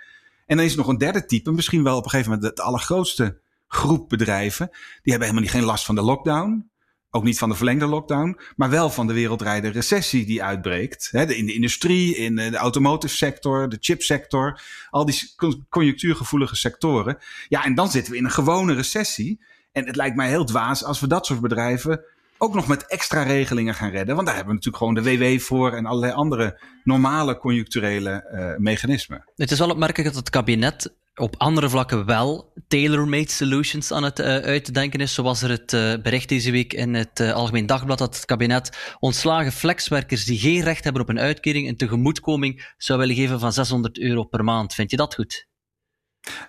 En 0.46 0.56
dan 0.56 0.64
is 0.64 0.72
er 0.72 0.78
nog 0.78 0.88
een 0.88 0.98
derde 0.98 1.24
type, 1.24 1.52
misschien 1.52 1.82
wel 1.82 1.96
op 1.96 2.04
een 2.04 2.10
gegeven 2.10 2.32
moment 2.32 2.56
de 2.56 2.62
allergrootste 2.62 3.40
groep 3.68 4.08
bedrijven. 4.08 4.68
Die 4.70 5.12
hebben 5.12 5.20
helemaal 5.20 5.42
niet 5.42 5.50
geen 5.50 5.64
last 5.64 5.84
van 5.84 5.94
de 5.94 6.02
lockdown. 6.02 6.70
Ook 7.12 7.24
niet 7.24 7.38
van 7.38 7.48
de 7.48 7.54
verlengde 7.54 7.86
lockdown, 7.86 8.38
maar 8.56 8.70
wel 8.70 8.90
van 8.90 9.06
de 9.06 9.12
wereldwijde 9.12 9.68
recessie 9.68 10.26
die 10.26 10.42
uitbreekt. 10.42 11.08
In 11.12 11.46
de 11.46 11.54
industrie, 11.54 12.16
in 12.16 12.36
de 12.36 12.56
automotive 12.56 13.16
sector, 13.16 13.68
de 13.68 13.76
chipsector, 13.80 14.60
al 14.90 15.04
die 15.04 15.34
conjunctuurgevoelige 15.68 16.56
sectoren. 16.56 17.18
Ja, 17.48 17.64
en 17.64 17.74
dan 17.74 17.90
zitten 17.90 18.12
we 18.12 18.18
in 18.18 18.24
een 18.24 18.30
gewone 18.30 18.74
recessie. 18.74 19.40
En 19.72 19.86
het 19.86 19.96
lijkt 19.96 20.16
mij 20.16 20.28
heel 20.28 20.44
dwaas 20.44 20.84
als 20.84 21.00
we 21.00 21.06
dat 21.06 21.26
soort 21.26 21.40
bedrijven 21.40 22.04
ook 22.42 22.54
nog 22.54 22.66
met 22.66 22.86
extra 22.86 23.22
regelingen 23.22 23.74
gaan 23.74 23.90
redden. 23.90 24.14
Want 24.14 24.26
daar 24.26 24.36
hebben 24.36 24.54
we 24.54 24.66
natuurlijk 24.66 25.04
gewoon 25.04 25.18
de 25.18 25.34
WW 25.36 25.40
voor 25.40 25.72
en 25.72 25.86
allerlei 25.86 26.12
andere 26.12 26.60
normale 26.84 27.38
conjuncturele 27.38 28.30
uh, 28.32 28.56
mechanismen. 28.56 29.24
Het 29.36 29.50
is 29.50 29.58
wel 29.58 29.70
opmerkelijk 29.70 30.08
dat 30.08 30.18
het 30.18 30.30
kabinet 30.30 30.94
op 31.14 31.34
andere 31.38 31.68
vlakken 31.68 32.06
wel 32.06 32.52
tailor-made 32.68 33.30
solutions 33.30 33.92
aan 33.92 34.02
het 34.02 34.18
uh, 34.18 34.26
uitdenken 34.26 35.00
is. 35.00 35.14
Zoals 35.14 35.42
er 35.42 35.50
het 35.50 35.72
uh, 35.72 35.94
bericht 36.02 36.28
deze 36.28 36.50
week 36.50 36.72
in 36.72 36.94
het 36.94 37.20
Algemeen 37.20 37.66
Dagblad 37.66 37.98
dat 37.98 38.16
het 38.16 38.24
kabinet 38.24 38.96
ontslagen 38.98 39.52
flexwerkers 39.52 40.24
die 40.24 40.38
geen 40.38 40.62
recht 40.62 40.84
hebben 40.84 41.02
op 41.02 41.08
een 41.08 41.20
uitkering 41.20 41.68
een 41.68 41.76
tegemoetkoming 41.76 42.74
zou 42.76 42.98
willen 42.98 43.14
geven 43.14 43.40
van 43.40 43.52
600 43.52 43.98
euro 43.98 44.24
per 44.24 44.44
maand. 44.44 44.74
Vind 44.74 44.90
je 44.90 44.96
dat 44.96 45.14
goed? 45.14 45.48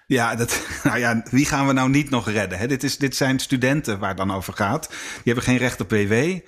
Ja, 0.08 0.36
dat, 0.36 0.68
nou 0.84 1.00
ja, 1.00 1.24
wie 1.30 1.46
gaan 1.46 1.68
we 1.68 1.74
nou 1.74 1.90
niet 1.90 2.10
nog 2.10 2.30
redden? 2.30 2.58
Hè? 2.58 2.68
Dit, 2.68 2.84
is, 2.84 2.98
dit 2.98 3.16
zijn 3.16 3.40
studenten 3.40 4.00
waar 4.00 4.10
het 4.10 4.18
dan 4.18 4.32
over 4.32 4.54
gaat. 4.54 4.88
Die 4.90 4.98
hebben 5.24 5.44
geen 5.44 5.58
recht 5.58 5.82
op 5.82 5.90
WW. 5.90 6.40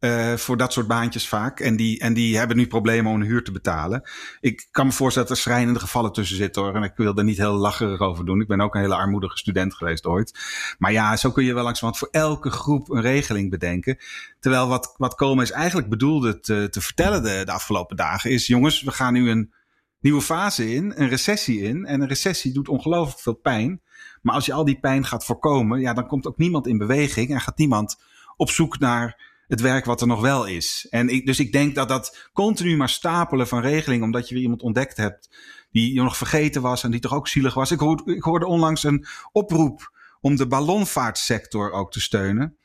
Uh, 0.00 0.34
voor 0.34 0.56
dat 0.56 0.72
soort 0.72 0.86
baantjes 0.86 1.28
vaak. 1.28 1.60
En 1.60 1.76
die, 1.76 2.00
en 2.00 2.14
die 2.14 2.38
hebben 2.38 2.56
nu 2.56 2.66
problemen 2.66 3.12
om 3.12 3.20
een 3.20 3.26
huur 3.26 3.44
te 3.44 3.52
betalen. 3.52 4.02
Ik 4.40 4.68
kan 4.70 4.86
me 4.86 4.92
voorstellen 4.92 5.28
dat 5.28 5.36
er 5.36 5.42
schrijnende 5.42 5.80
gevallen 5.80 6.12
tussen 6.12 6.36
zitten 6.36 6.62
hoor. 6.62 6.74
En 6.74 6.82
ik 6.82 6.92
wil 6.96 7.16
er 7.16 7.24
niet 7.24 7.36
heel 7.36 7.52
lacherig 7.52 8.00
over 8.00 8.24
doen. 8.24 8.40
Ik 8.40 8.48
ben 8.48 8.60
ook 8.60 8.74
een 8.74 8.80
hele 8.80 8.94
armoedige 8.94 9.36
student 9.36 9.74
geweest 9.74 10.06
ooit. 10.06 10.38
Maar 10.78 10.92
ja, 10.92 11.16
zo 11.16 11.30
kun 11.30 11.44
je 11.44 11.54
wel 11.54 11.64
langzamerhand 11.64 11.98
voor 11.98 12.20
elke 12.20 12.50
groep 12.50 12.90
een 12.90 13.00
regeling 13.00 13.50
bedenken. 13.50 13.98
Terwijl 14.38 14.68
wat, 14.68 14.94
wat 14.96 15.14
Komen 15.14 15.50
eigenlijk 15.50 15.88
bedoelde 15.88 16.40
te, 16.40 16.68
te 16.70 16.80
vertellen 16.80 17.22
de, 17.22 17.42
de 17.44 17.52
afgelopen 17.52 17.96
dagen 17.96 18.30
is: 18.30 18.46
jongens, 18.46 18.82
we 18.82 18.90
gaan 18.90 19.12
nu 19.12 19.30
een 19.30 19.52
nieuwe 20.00 20.20
fase 20.20 20.74
in, 20.74 20.92
een 20.96 21.08
recessie 21.08 21.60
in. 21.60 21.84
En 21.84 22.00
een 22.00 22.08
recessie 22.08 22.52
doet 22.52 22.68
ongelooflijk 22.68 23.20
veel 23.20 23.34
pijn. 23.34 23.80
Maar 24.22 24.34
als 24.34 24.46
je 24.46 24.52
al 24.52 24.64
die 24.64 24.80
pijn 24.80 25.04
gaat 25.04 25.24
voorkomen, 25.24 25.80
ja, 25.80 25.92
dan 25.92 26.06
komt 26.06 26.26
ook 26.26 26.38
niemand 26.38 26.66
in 26.66 26.78
beweging 26.78 27.30
en 27.30 27.40
gaat 27.40 27.58
niemand 27.58 28.02
op 28.36 28.50
zoek 28.50 28.78
naar 28.78 29.28
het 29.48 29.60
werk 29.60 29.84
wat 29.84 30.00
er 30.00 30.06
nog 30.06 30.20
wel 30.20 30.46
is. 30.46 30.86
En 30.90 31.08
ik, 31.08 31.26
dus 31.26 31.38
ik 31.38 31.52
denk 31.52 31.74
dat 31.74 31.88
dat 31.88 32.28
continu 32.32 32.76
maar 32.76 32.88
stapelen 32.88 33.48
van 33.48 33.60
regelingen, 33.60 34.04
omdat 34.04 34.28
je 34.28 34.34
weer 34.34 34.42
iemand 34.42 34.62
ontdekt 34.62 34.96
hebt 34.96 35.30
die 35.70 36.02
nog 36.02 36.16
vergeten 36.16 36.62
was 36.62 36.82
en 36.84 36.90
die 36.90 37.00
toch 37.00 37.14
ook 37.14 37.28
zielig 37.28 37.54
was. 37.54 37.70
Ik 37.70 37.80
ik 38.04 38.22
hoorde 38.22 38.46
onlangs 38.46 38.84
een 38.84 39.06
oproep 39.32 39.98
om 40.20 40.36
de 40.36 40.46
ballonvaartsector 40.46 41.72
ook 41.72 41.92
te 41.92 42.00
steunen. 42.00 42.56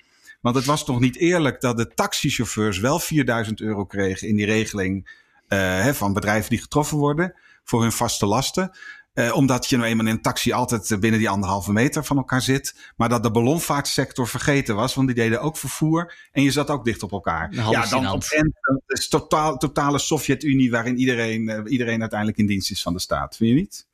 Want 0.42 0.56
het 0.56 0.66
was 0.66 0.86
toch 0.86 1.00
niet 1.00 1.18
eerlijk 1.18 1.62
dat 1.62 1.78
de 1.78 1.88
taxichauffeurs 1.88 2.80
wel 2.80 3.00
4000 3.00 3.62
euro 3.62 3.86
kregen 3.86 4.28
in 4.28 4.36
die 4.36 4.46
regeling 4.46 5.24
uh, 5.50 5.88
van 5.88 6.14
bedrijven 6.14 6.50
die 6.50 6.62
getroffen 6.62 6.98
worden 6.98 7.34
voor 7.64 7.82
hun 7.82 7.92
vaste 7.92 8.26
lasten. 8.26 8.72
Uh, 9.14 9.36
omdat 9.36 9.70
je 9.70 9.78
nou 9.78 9.90
eenmaal 9.90 10.06
in 10.06 10.12
een 10.12 10.22
taxi 10.22 10.52
altijd 10.52 11.00
binnen 11.00 11.20
die 11.20 11.30
anderhalve 11.30 11.72
meter 11.72 12.06
van 12.06 12.18
elkaar 12.18 12.42
zit. 12.42 12.92
Maar 12.96 13.10
dat 13.10 13.24
de 13.24 13.32
ballonvaartsector 13.32 14.28
vergeten 14.28 14.76
was, 14.76 14.94
want 14.94 15.08
die 15.08 15.16
deden 15.16 15.42
ook 15.42 15.58
vervoer. 15.58 16.16
En 16.32 16.44
je 16.44 16.52
zat 16.52 16.70
ook 16.70 16.86
dicht 16.86 17.04
op 17.04 17.12
elkaar. 17.12 17.54
Ja, 17.54 17.86
dan 17.86 18.08
op 18.12 18.24
het 18.24 19.00
is 19.00 19.08
totaal, 19.08 19.58
totale 19.58 20.00
Sovjet-Unie 20.00 20.72
waarin 20.72 20.98
iedereen, 20.98 21.50
uh, 21.50 21.60
iedereen 21.66 22.00
uiteindelijk 22.00 22.40
in 22.40 22.46
dienst 22.46 22.72
is 22.72 22.82
van 22.82 22.94
de 22.94 23.00
staat. 23.00 23.36
Vind 23.36 23.50
je 23.50 23.56
niet? 23.56 23.88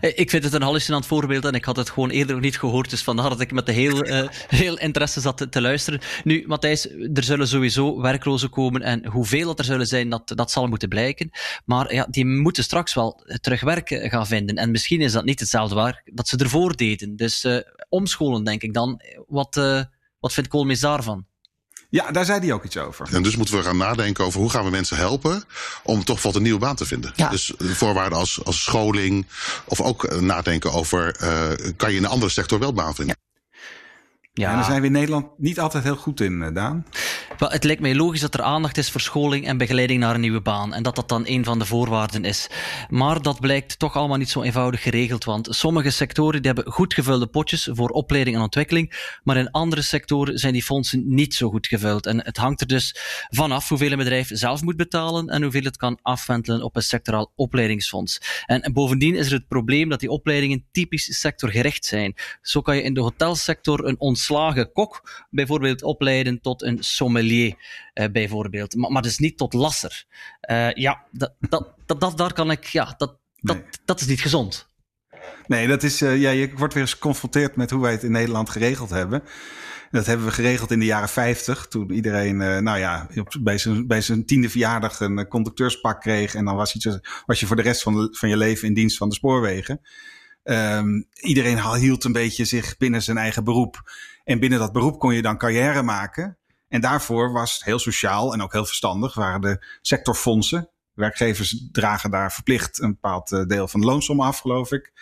Eh, 0.00 0.12
ik 0.14 0.30
vind 0.30 0.44
het 0.44 0.52
een 0.52 0.62
hallucinant 0.62 1.06
voorbeeld 1.06 1.44
en 1.44 1.54
ik 1.54 1.64
had 1.64 1.76
het 1.76 1.90
gewoon 1.90 2.10
eerder 2.10 2.34
nog 2.34 2.44
niet 2.44 2.58
gehoord. 2.58 2.90
Dus 2.90 3.02
vandaar 3.02 3.28
dat 3.28 3.40
ik 3.40 3.52
met 3.52 3.66
de 3.66 3.72
heel, 3.72 4.06
uh, 4.06 4.28
heel 4.48 4.78
interesse 4.78 5.20
zat 5.20 5.36
te, 5.36 5.48
te, 5.48 5.60
luisteren. 5.60 6.00
Nu, 6.24 6.44
Matthijs, 6.46 6.88
er 6.90 7.24
zullen 7.24 7.48
sowieso 7.48 8.00
werklozen 8.00 8.50
komen 8.50 8.82
en 8.82 9.06
hoeveel 9.06 9.46
dat 9.46 9.58
er 9.58 9.64
zullen 9.64 9.86
zijn, 9.86 10.08
dat, 10.08 10.32
dat 10.34 10.50
zal 10.50 10.66
moeten 10.66 10.88
blijken. 10.88 11.30
Maar 11.64 11.94
ja, 11.94 12.06
die 12.10 12.26
moeten 12.26 12.64
straks 12.64 12.94
wel 12.94 13.24
terug 13.40 13.60
werk 13.60 13.88
gaan 13.88 14.26
vinden. 14.26 14.56
En 14.56 14.70
misschien 14.70 15.00
is 15.00 15.12
dat 15.12 15.24
niet 15.24 15.40
hetzelfde 15.40 15.74
waar 15.74 16.02
dat 16.04 16.28
ze 16.28 16.36
ervoor 16.36 16.76
deden. 16.76 17.16
Dus 17.16 17.46
omscholen, 17.88 18.44
denk 18.44 18.62
ik 18.62 18.74
dan. 18.74 19.00
Wat, 19.26 19.54
wat 20.20 20.32
vindt 20.32 20.48
Koolmees 20.48 20.80
daarvan? 20.80 21.26
Ja, 21.88 22.10
daar 22.10 22.24
zei 22.24 22.40
hij 22.40 22.52
ook 22.52 22.64
iets 22.64 22.76
over. 22.76 23.08
En 23.12 23.22
dus 23.22 23.36
moeten 23.36 23.56
we 23.56 23.62
gaan 23.62 23.76
nadenken 23.76 24.24
over 24.24 24.40
hoe 24.40 24.50
gaan 24.50 24.64
we 24.64 24.70
mensen 24.70 24.96
helpen 24.96 25.44
om 25.82 26.04
toch 26.04 26.22
wat 26.22 26.34
een 26.34 26.42
nieuwe 26.42 26.58
baan 26.58 26.76
te 26.76 26.86
vinden. 26.86 27.12
Ja. 27.16 27.28
Dus 27.28 27.52
voorwaarden 27.58 28.18
als, 28.18 28.44
als 28.44 28.62
scholing 28.62 29.26
of 29.64 29.80
ook 29.80 30.20
nadenken 30.20 30.72
over 30.72 31.16
uh, 31.22 31.72
kan 31.76 31.90
je 31.90 31.96
in 31.96 32.04
een 32.04 32.10
andere 32.10 32.30
sector 32.30 32.58
wel 32.58 32.72
baan 32.72 32.94
vinden. 32.94 33.16
Ja. 33.18 33.24
Ja. 34.42 34.50
En 34.50 34.56
daar 34.56 34.64
zijn 34.64 34.80
we 34.80 34.86
in 34.86 34.92
Nederland 34.92 35.26
niet 35.36 35.60
altijd 35.60 35.84
heel 35.84 35.96
goed 35.96 36.20
in, 36.20 36.42
eh, 36.42 36.54
Daan. 36.54 36.86
Wel, 37.38 37.50
het 37.50 37.64
lijkt 37.64 37.80
mij 37.80 37.94
logisch 37.94 38.20
dat 38.20 38.34
er 38.34 38.42
aandacht 38.42 38.78
is 38.78 38.90
voor 38.90 39.00
scholing 39.00 39.46
en 39.46 39.58
begeleiding 39.58 40.00
naar 40.00 40.14
een 40.14 40.20
nieuwe 40.20 40.40
baan. 40.40 40.74
En 40.74 40.82
dat 40.82 40.96
dat 40.96 41.08
dan 41.08 41.22
een 41.26 41.44
van 41.44 41.58
de 41.58 41.64
voorwaarden 41.64 42.24
is. 42.24 42.48
Maar 42.88 43.22
dat 43.22 43.40
blijkt 43.40 43.78
toch 43.78 43.96
allemaal 43.96 44.16
niet 44.16 44.30
zo 44.30 44.42
eenvoudig 44.42 44.82
geregeld. 44.82 45.24
Want 45.24 45.48
sommige 45.50 45.90
sectoren 45.90 46.42
die 46.42 46.52
hebben 46.52 46.72
goed 46.72 46.94
gevulde 46.94 47.26
potjes 47.26 47.68
voor 47.72 47.88
opleiding 47.88 48.36
en 48.36 48.42
ontwikkeling. 48.42 49.16
Maar 49.22 49.36
in 49.36 49.50
andere 49.50 49.82
sectoren 49.82 50.38
zijn 50.38 50.52
die 50.52 50.62
fondsen 50.62 51.02
niet 51.06 51.34
zo 51.34 51.48
goed 51.50 51.66
gevuld. 51.66 52.06
En 52.06 52.24
het 52.24 52.36
hangt 52.36 52.60
er 52.60 52.66
dus 52.66 52.96
vanaf 53.28 53.68
hoeveel 53.68 53.92
een 53.92 53.98
bedrijf 53.98 54.30
zelf 54.32 54.62
moet 54.62 54.76
betalen 54.76 55.28
en 55.28 55.42
hoeveel 55.42 55.62
het 55.62 55.76
kan 55.76 55.98
afwentelen 56.02 56.62
op 56.62 56.76
een 56.76 56.82
sectoraal 56.82 57.32
opleidingsfonds. 57.34 58.20
En 58.46 58.72
bovendien 58.72 59.14
is 59.14 59.26
er 59.26 59.32
het 59.32 59.48
probleem 59.48 59.88
dat 59.88 60.00
die 60.00 60.10
opleidingen 60.10 60.64
typisch 60.72 61.18
sectorgericht 61.20 61.84
zijn. 61.84 62.14
Zo 62.42 62.60
kan 62.60 62.76
je 62.76 62.82
in 62.82 62.94
de 62.94 63.00
hotelsector 63.00 63.86
een 63.86 64.00
ons 64.00 64.24
slagen 64.24 64.72
kok 64.72 65.24
bijvoorbeeld 65.30 65.82
opleiden 65.82 66.40
tot 66.40 66.62
een 66.62 66.76
sommelier, 66.80 67.24
uh, 67.34 68.06
bijvoorbeeld. 68.12 68.74
Maar, 68.74 68.90
maar 68.90 69.02
dus 69.02 69.18
niet 69.18 69.38
tot 69.38 69.52
lasser. 69.52 70.04
Uh, 70.50 70.72
ja, 70.72 71.04
dat, 71.10 71.34
dat, 71.40 71.74
dat, 71.86 72.00
dat, 72.00 72.18
daar 72.18 72.32
kan 72.32 72.50
ik, 72.50 72.64
ja, 72.64 72.94
dat, 72.96 73.18
dat, 73.36 73.56
nee. 73.56 73.64
dat 73.84 74.00
is 74.00 74.06
niet 74.06 74.20
gezond. 74.20 74.68
Nee, 75.46 75.66
dat 75.66 75.82
is, 75.82 76.02
uh, 76.02 76.20
ja, 76.20 76.30
je 76.30 76.52
wordt 76.56 76.74
weer 76.74 76.82
eens 76.82 76.92
geconfronteerd 76.92 77.56
met 77.56 77.70
hoe 77.70 77.82
wij 77.82 77.92
het 77.92 78.02
in 78.02 78.10
Nederland 78.10 78.50
geregeld 78.50 78.90
hebben. 78.90 79.22
Dat 79.90 80.06
hebben 80.06 80.26
we 80.26 80.32
geregeld 80.32 80.70
in 80.70 80.78
de 80.78 80.84
jaren 80.84 81.08
50, 81.08 81.66
toen 81.66 81.92
iedereen, 81.92 82.40
uh, 82.40 82.58
nou 82.58 82.78
ja, 82.78 83.08
bij 83.40 83.58
zijn, 83.58 83.86
bij 83.86 84.00
zijn 84.00 84.26
tiende 84.26 84.50
verjaardag 84.50 85.00
een 85.00 85.28
conducteurspak 85.28 86.00
kreeg. 86.00 86.34
En 86.34 86.44
dan 86.44 86.56
was, 86.56 86.74
iets, 86.74 86.98
was 87.26 87.40
je 87.40 87.46
voor 87.46 87.56
de 87.56 87.62
rest 87.62 87.82
van, 87.82 88.08
van 88.10 88.28
je 88.28 88.36
leven 88.36 88.68
in 88.68 88.74
dienst 88.74 88.96
van 88.96 89.08
de 89.08 89.14
spoorwegen. 89.14 89.80
Um, 90.44 91.06
iedereen 91.14 91.74
hield 91.74 92.04
een 92.04 92.12
beetje 92.12 92.44
zich 92.44 92.76
binnen 92.76 93.02
zijn 93.02 93.16
eigen 93.16 93.44
beroep. 93.44 93.90
En 94.24 94.40
binnen 94.40 94.58
dat 94.58 94.72
beroep 94.72 94.98
kon 94.98 95.14
je 95.14 95.22
dan 95.22 95.38
carrière 95.38 95.82
maken. 95.82 96.38
En 96.76 96.82
daarvoor 96.82 97.32
was 97.32 97.54
het 97.54 97.64
heel 97.64 97.78
sociaal 97.78 98.32
en 98.32 98.42
ook 98.42 98.52
heel 98.52 98.64
verstandig, 98.64 99.14
waren 99.14 99.40
de 99.40 99.64
sectorfondsen. 99.82 100.68
Werkgevers 100.94 101.68
dragen 101.72 102.10
daar 102.10 102.32
verplicht 102.32 102.80
een 102.80 102.90
bepaald 102.90 103.32
eh, 103.32 103.44
deel 103.44 103.68
van 103.68 103.80
de 103.80 103.86
loonsom 103.86 104.20
af, 104.20 104.38
geloof 104.38 104.72
ik. 104.72 104.92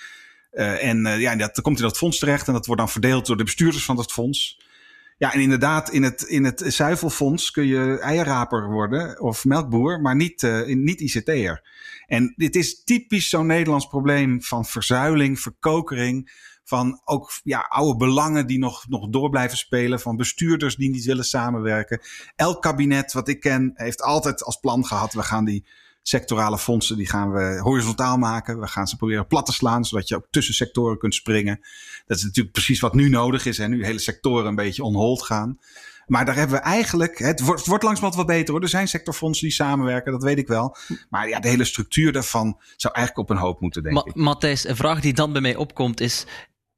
Uh, 0.53 0.85
en 0.85 1.07
uh, 1.07 1.21
ja, 1.21 1.37
dat 1.37 1.61
komt 1.61 1.77
in 1.79 1.85
dat 1.85 1.97
fonds 1.97 2.19
terecht 2.19 2.47
en 2.47 2.53
dat 2.53 2.67
wordt 2.67 2.81
dan 2.81 2.91
verdeeld 2.91 3.27
door 3.27 3.37
de 3.37 3.45
bestuurders 3.45 3.85
van 3.85 3.97
dat 3.97 4.13
fonds. 4.13 4.61
Ja, 5.19 5.33
en 5.33 5.41
inderdaad, 5.41 5.91
in 5.91 6.03
het, 6.03 6.23
in 6.23 6.45
het 6.45 6.63
zuivelfonds 6.67 7.51
kun 7.51 7.67
je 7.67 7.99
eierraper 7.99 8.71
worden 8.71 9.21
of 9.21 9.45
melkboer, 9.45 10.01
maar 10.01 10.17
niet, 10.17 10.43
uh, 10.43 10.67
niet 10.67 11.01
ICT'er. 11.01 11.63
En 12.07 12.33
dit 12.37 12.57
is 12.57 12.85
typisch 12.85 13.29
zo'n 13.29 13.47
Nederlands 13.47 13.87
probleem 13.87 14.43
van 14.43 14.65
verzuiling, 14.65 15.41
verkokering 15.41 16.31
van 16.65 17.01
ook 17.05 17.31
ja, 17.43 17.67
oude 17.69 17.97
belangen 17.97 18.47
die 18.47 18.59
nog, 18.59 18.89
nog 18.89 19.09
door 19.09 19.31
blijven 19.31 19.59
spelen, 19.59 20.01
van 20.01 20.17
bestuurders 20.17 20.77
die 20.77 20.91
niet 20.91 21.05
willen 21.05 21.25
samenwerken. 21.25 22.01
Elk 22.37 22.63
kabinet 22.63 23.13
wat 23.13 23.29
ik 23.29 23.41
ken 23.41 23.73
heeft 23.75 24.03
altijd 24.03 24.45
als 24.45 24.57
plan 24.57 24.87
gehad, 24.87 25.13
we 25.13 25.23
gaan 25.23 25.45
die 25.45 25.67
sectorale 26.03 26.59
fondsen, 26.59 26.97
die 26.97 27.09
gaan 27.09 27.33
we 27.33 27.61
horizontaal 27.63 28.17
maken. 28.17 28.61
We 28.61 28.67
gaan 28.67 28.87
ze 28.87 28.97
proberen 28.97 29.27
plat 29.27 29.47
te 29.47 29.53
slaan, 29.53 29.85
zodat 29.85 30.09
je 30.09 30.17
ook 30.17 30.27
tussen 30.31 30.55
sectoren 30.55 30.99
kunt 30.99 31.15
springen. 31.15 31.61
Dat 32.07 32.17
is 32.17 32.23
natuurlijk 32.23 32.55
precies 32.55 32.81
wat 32.81 32.95
nu 32.95 33.09
nodig 33.09 33.47
is. 33.47 33.59
En 33.59 33.71
nu 33.71 33.85
hele 33.85 33.99
sectoren 33.99 34.47
een 34.47 34.55
beetje 34.55 34.83
on 34.83 34.95
hold 34.95 35.23
gaan. 35.23 35.59
Maar 36.07 36.25
daar 36.25 36.35
hebben 36.35 36.57
we 36.57 36.63
eigenlijk. 36.63 37.19
Het 37.19 37.41
wordt, 37.41 37.61
het 37.61 37.69
wordt 37.69 37.85
langzamerhand 37.85 38.27
wat 38.27 38.37
beter 38.37 38.55
hoor. 38.55 38.63
Er 38.63 38.69
zijn 38.69 38.89
sectorfondsen 38.89 39.47
die 39.47 39.57
samenwerken, 39.57 40.13
dat 40.13 40.23
weet 40.23 40.39
ik 40.39 40.49
wel. 40.49 40.77
Maar 41.11 41.29
ja, 41.29 41.41
de 41.41 41.49
hele 41.49 41.65
structuur 41.65 42.13
daarvan 42.13 42.61
zou 42.77 42.95
eigenlijk 42.95 43.31
op 43.31 43.37
een 43.37 43.43
hoop 43.43 43.61
moeten 43.61 43.83
denken. 43.83 44.13
Ma 44.15 44.23
Matthijs, 44.25 44.69
een 44.69 44.77
vraag 44.77 45.01
die 45.01 45.13
dan 45.13 45.33
bij 45.33 45.41
mij 45.41 45.57
opkomt 45.57 46.01
is: 46.01 46.27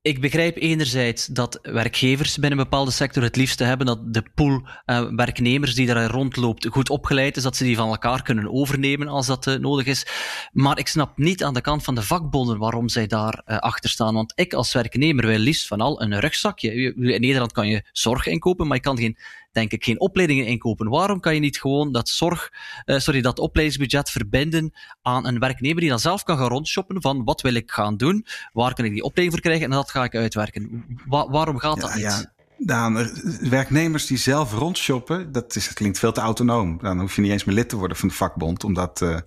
ik 0.07 0.21
begrijp 0.21 0.57
enerzijds 0.57 1.27
dat 1.27 1.59
werkgevers 1.63 2.35
binnen 2.35 2.59
een 2.59 2.65
bepaalde 2.65 2.91
sector 2.91 3.23
het 3.23 3.37
liefste 3.37 3.65
hebben 3.65 3.87
dat 3.87 4.15
de 4.15 4.23
pool 4.35 4.63
uh, 4.87 5.09
werknemers 5.11 5.75
die 5.75 5.87
daar 5.87 6.11
rondloopt 6.11 6.67
goed 6.67 6.91
opgeleid 6.91 7.37
is, 7.37 7.43
dat 7.43 7.57
ze 7.57 7.65
die 7.65 7.77
van 7.77 7.89
elkaar 7.89 8.23
kunnen 8.23 8.53
overnemen 8.53 9.09
als 9.09 9.27
dat 9.27 9.47
uh, 9.47 9.55
nodig 9.55 9.87
is. 9.87 10.07
Maar 10.53 10.79
ik 10.79 10.89
snap 10.89 11.17
niet 11.17 11.45
aan 11.45 11.55
de 11.55 11.61
kant 11.61 11.85
van 11.85 11.95
de 11.95 12.03
vakbonden 12.03 12.59
waarom 12.59 12.89
zij 12.89 13.07
daar 13.07 13.43
uh, 13.47 13.59
achter 13.59 13.91
staan. 13.91 14.15
Want 14.15 14.33
ik 14.37 14.53
als 14.55 14.73
werknemer 14.73 15.27
wil 15.27 15.39
liefst 15.39 15.67
van 15.67 15.81
al 15.81 16.03
een 16.03 16.21
rugzakje. 16.21 16.73
In 16.73 17.21
Nederland 17.21 17.53
kan 17.53 17.69
je 17.69 17.85
zorg 17.93 18.27
inkopen, 18.27 18.67
maar 18.67 18.77
je 18.77 18.83
kan 18.83 18.99
geen 18.99 19.19
denk 19.57 19.73
ik, 19.73 19.85
geen 19.85 20.01
opleidingen 20.01 20.47
inkopen. 20.47 20.89
Waarom 20.89 21.21
kan 21.21 21.35
je 21.35 21.41
niet 21.41 21.61
gewoon 21.61 21.93
dat 21.93 22.09
zorg, 22.09 22.53
uh, 22.87 22.99
sorry, 22.99 23.21
dat 23.21 23.39
opleidingsbudget 23.39 24.11
verbinden 24.11 24.73
aan 25.03 25.27
een 25.27 25.39
werknemer 25.39 25.81
die 25.81 25.89
dan 25.89 25.99
zelf 25.99 26.23
kan 26.23 26.39
gaan 26.39 26.49
rondshoppen 26.49 27.03
van 27.03 27.25
wat 27.25 27.41
wil 27.41 27.55
ik 27.55 27.71
gaan 27.71 27.97
doen, 27.97 28.27
waar 28.53 28.75
kan 28.75 28.85
ik 28.85 28.93
die 28.93 29.03
opleiding 29.03 29.33
voor 29.33 29.51
krijgen 29.51 29.65
en 29.65 29.77
dat 29.77 29.91
ga 29.91 30.05
ik 30.05 30.15
uitwerken. 30.15 30.85
Wa 31.07 31.29
waarom 31.31 31.59
gaat 31.59 31.81
dat 31.81 31.91
ja, 31.91 31.97
niet? 31.97 32.05
Ja. 32.05 32.35
Daan, 32.59 33.11
werknemers 33.41 34.07
die 34.07 34.17
zelf 34.17 34.53
rondshoppen, 34.53 35.33
dat, 35.33 35.57
is, 35.57 35.65
dat 35.65 35.75
klinkt 35.75 35.99
veel 35.99 36.13
te 36.13 36.21
autonoom. 36.21 36.79
Dan 36.83 37.01
hoef 37.01 37.17
je 37.17 37.23
niet 37.23 37.31
eens 37.31 37.45
meer 37.45 37.55
lid 37.55 37.69
te 37.69 37.77
worden 37.77 37.97
van 37.97 38.09
de 38.09 38.15
vakbond 38.15 38.65
om 38.65 38.75
dat, 38.75 39.01
uh, 39.01 39.19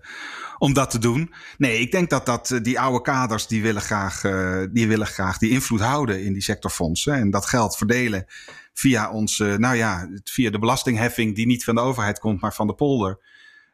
om 0.58 0.74
dat 0.74 0.90
te 0.90 1.00
doen. 1.00 1.34
Nee, 1.58 1.80
ik 1.80 1.92
denk 1.92 2.10
dat, 2.10 2.26
dat 2.26 2.60
die 2.62 2.80
oude 2.80 3.02
kaders, 3.02 3.48
die 3.48 3.62
willen, 3.62 3.82
graag, 3.82 4.24
uh, 4.24 4.64
die 4.72 4.88
willen 4.88 5.08
graag 5.08 5.38
die 5.38 5.50
invloed 5.50 5.80
houden 5.80 6.24
in 6.24 6.34
die 6.34 6.42
sectorfondsen. 6.42 7.14
En 7.14 7.30
dat 7.30 7.46
geld 7.46 7.78
verdelen 7.78 8.26
via 8.80 9.12
onze, 9.12 9.56
nou 9.58 9.76
ja, 9.76 10.10
via 10.24 10.50
de 10.50 10.60
belastingheffing 10.60 11.36
die 11.36 11.46
niet 11.46 11.64
van 11.64 11.76
de 11.76 11.82
overheid 11.82 12.20
komt, 12.20 12.42
maar 12.42 12.54
van 12.54 12.68
de 12.68 12.74
polder. 12.74 13.20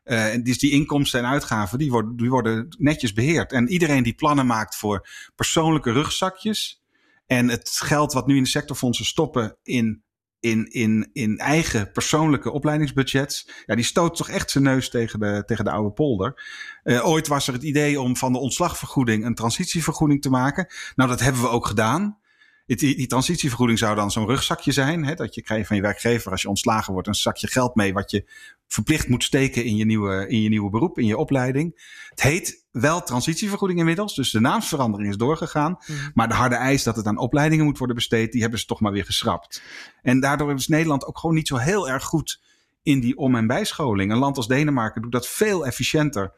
Uh, 0.06 0.34
en 0.34 0.44
dus 0.44 0.60
die 0.60 0.72
inkomsten 0.72 1.20
en 1.20 1.26
uitgaven, 1.26 1.78
die 1.78 1.92
worden, 1.92 2.16
die 2.16 2.30
worden 2.30 2.76
netjes 2.78 3.14
beheerd. 3.14 3.52
En 3.52 3.68
iedereen 3.68 4.04
die 4.04 4.14
plannen 4.14 4.46
maakt 4.46 4.76
voor 4.76 5.08
persoonlijke 5.36 5.92
rugzakjes 5.92 6.84
en 7.28 7.50
het 7.50 7.70
geld 7.70 8.14
wat 8.14 8.28
nu 8.28 8.36
in 8.36 8.44
de 8.44 8.50
sectorfondsen 8.50 9.06
stoppen 9.06 9.58
in, 9.64 10.04
in, 10.40 10.72
in, 10.72 11.10
in 11.14 11.38
eigen 11.38 11.92
persoonlijke 11.92 12.52
opleidingsbudgets, 12.52 13.50
ja, 13.66 13.76
die 13.76 13.84
stoot 13.84 14.16
toch 14.16 14.30
echt 14.30 14.52
zijn 14.52 14.64
neus 14.64 14.90
tegen 14.90 15.20
de, 15.20 15.44
tegen 15.46 15.66
de 15.66 15.72
oude 15.72 15.92
polder. 15.92 16.44
Uh, 16.84 17.08
ooit 17.08 17.28
was 17.28 17.48
er 17.48 17.54
het 17.54 17.64
idee 17.64 18.02
om 18.02 18.18
van 18.18 18.32
de 18.32 18.40
ontslagvergoeding 18.40 19.26
een 19.26 19.36
transitievergoeding 19.36 20.22
te 20.22 20.30
maken. 20.30 20.68
Nou, 20.96 21.10
dat 21.10 21.20
hebben 21.20 21.42
we 21.42 21.50
ook 21.50 21.66
gedaan. 21.66 22.18
Die, 22.66 22.96
die 22.96 23.08
transitievergoeding 23.08 23.80
zou 23.80 23.96
dan 23.96 24.12
zo'n 24.12 24.26
rugzakje 24.28 24.72
zijn. 24.72 25.06
Hè, 25.06 25.14
dat 25.16 25.36
je 25.36 25.42
krijgt 25.42 25.68
van 25.68 25.76
je 25.76 25.82
werkgever 25.82 26.32
als 26.32 26.42
je 26.42 26.50
ontslagen 26.50 26.94
wordt 26.94 27.08
een 27.08 27.16
zakje 27.16 27.48
geld 27.48 27.76
mee 27.76 27.94
wat 27.94 28.12
je 28.12 28.30
verplicht 28.68 29.08
moet 29.08 29.24
steken 29.24 29.64
in 29.64 29.76
je 29.76 29.86
nieuwe, 29.86 30.28
in 30.28 30.42
je 30.42 30.50
nieuwe 30.50 30.70
beroep, 30.70 31.00
in 31.00 31.06
je 31.06 31.18
opleiding. 31.18 31.98
Het 32.10 32.22
heet 32.22 32.64
wel 32.72 33.04
transitievergoeding 33.04 33.80
inmiddels, 33.80 34.16
dus 34.16 34.32
de 34.32 34.40
naamsverandering 34.40 35.10
is 35.10 35.18
doorgegaan. 35.18 35.78
Mm. 35.88 35.96
Maar 36.14 36.28
de 36.28 36.34
harde 36.34 36.56
eis 36.56 36.84
dat 36.84 36.96
het 36.96 37.06
aan 37.06 37.18
opleidingen 37.18 37.66
moet 37.66 37.78
worden 37.78 37.96
besteed, 37.96 38.32
die 38.32 38.42
hebben 38.42 38.60
ze 38.60 38.66
toch 38.66 38.80
maar 38.80 38.92
weer 38.92 39.06
geschrapt. 39.06 39.62
En 40.02 40.20
daardoor 40.20 40.54
is 40.54 40.68
Nederland 40.68 41.06
ook 41.06 41.18
gewoon 41.18 41.36
niet 41.36 41.48
zo 41.48 41.58
heel 41.58 41.90
erg 41.90 42.04
goed 42.04 42.42
in 42.84 43.00
die 43.00 43.18
om- 43.18 43.36
en 43.36 43.48
bijscholing. 43.48 44.12
Een 44.12 44.18
land 44.18 44.38
als 44.38 44.48
Denemarken 44.48 45.02
doet 45.02 45.12
dat 45.12 45.28
veel 45.28 45.66
efficiënter, 45.66 46.34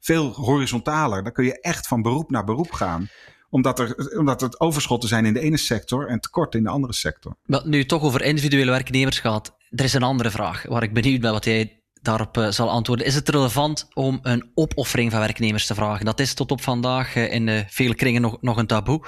veel 0.00 0.32
horizontaler. 0.32 1.22
Daar 1.22 1.32
kun 1.32 1.44
je 1.44 1.60
echt 1.60 1.86
van 1.86 2.02
beroep 2.02 2.30
naar 2.30 2.44
beroep 2.44 2.72
gaan 2.72 3.08
omdat 3.52 3.78
er, 3.78 4.18
omdat 4.18 4.40
het 4.40 4.60
overschotten 4.60 5.08
zijn 5.08 5.26
in 5.26 5.32
de 5.32 5.40
ene 5.40 5.56
sector 5.56 6.08
en 6.08 6.20
tekorten 6.20 6.58
in 6.58 6.64
de 6.64 6.70
andere 6.70 6.92
sector. 6.92 7.36
Wat 7.42 7.64
nu 7.64 7.86
toch 7.86 8.02
over 8.02 8.22
individuele 8.22 8.70
werknemers 8.70 9.18
gaat. 9.18 9.56
Er 9.70 9.84
is 9.84 9.92
een 9.92 10.02
andere 10.02 10.30
vraag 10.30 10.64
waar 10.68 10.82
ik 10.82 10.94
benieuwd 10.94 11.20
ben 11.20 11.32
wat 11.32 11.44
jij 11.44 11.82
daarop 12.02 12.36
uh, 12.36 12.48
zal 12.48 12.70
antwoorden. 12.70 13.06
Is 13.06 13.14
het 13.14 13.28
relevant 13.28 13.88
om 13.94 14.18
een 14.22 14.50
opoffering 14.54 15.10
van 15.10 15.20
werknemers 15.20 15.66
te 15.66 15.74
vragen? 15.74 16.04
Dat 16.04 16.20
is 16.20 16.34
tot 16.34 16.50
op 16.50 16.62
vandaag 16.62 17.16
uh, 17.16 17.32
in 17.32 17.46
uh, 17.46 17.60
vele 17.68 17.94
kringen 17.94 18.22
nog, 18.22 18.38
nog 18.40 18.56
een 18.56 18.66
taboe. 18.66 19.04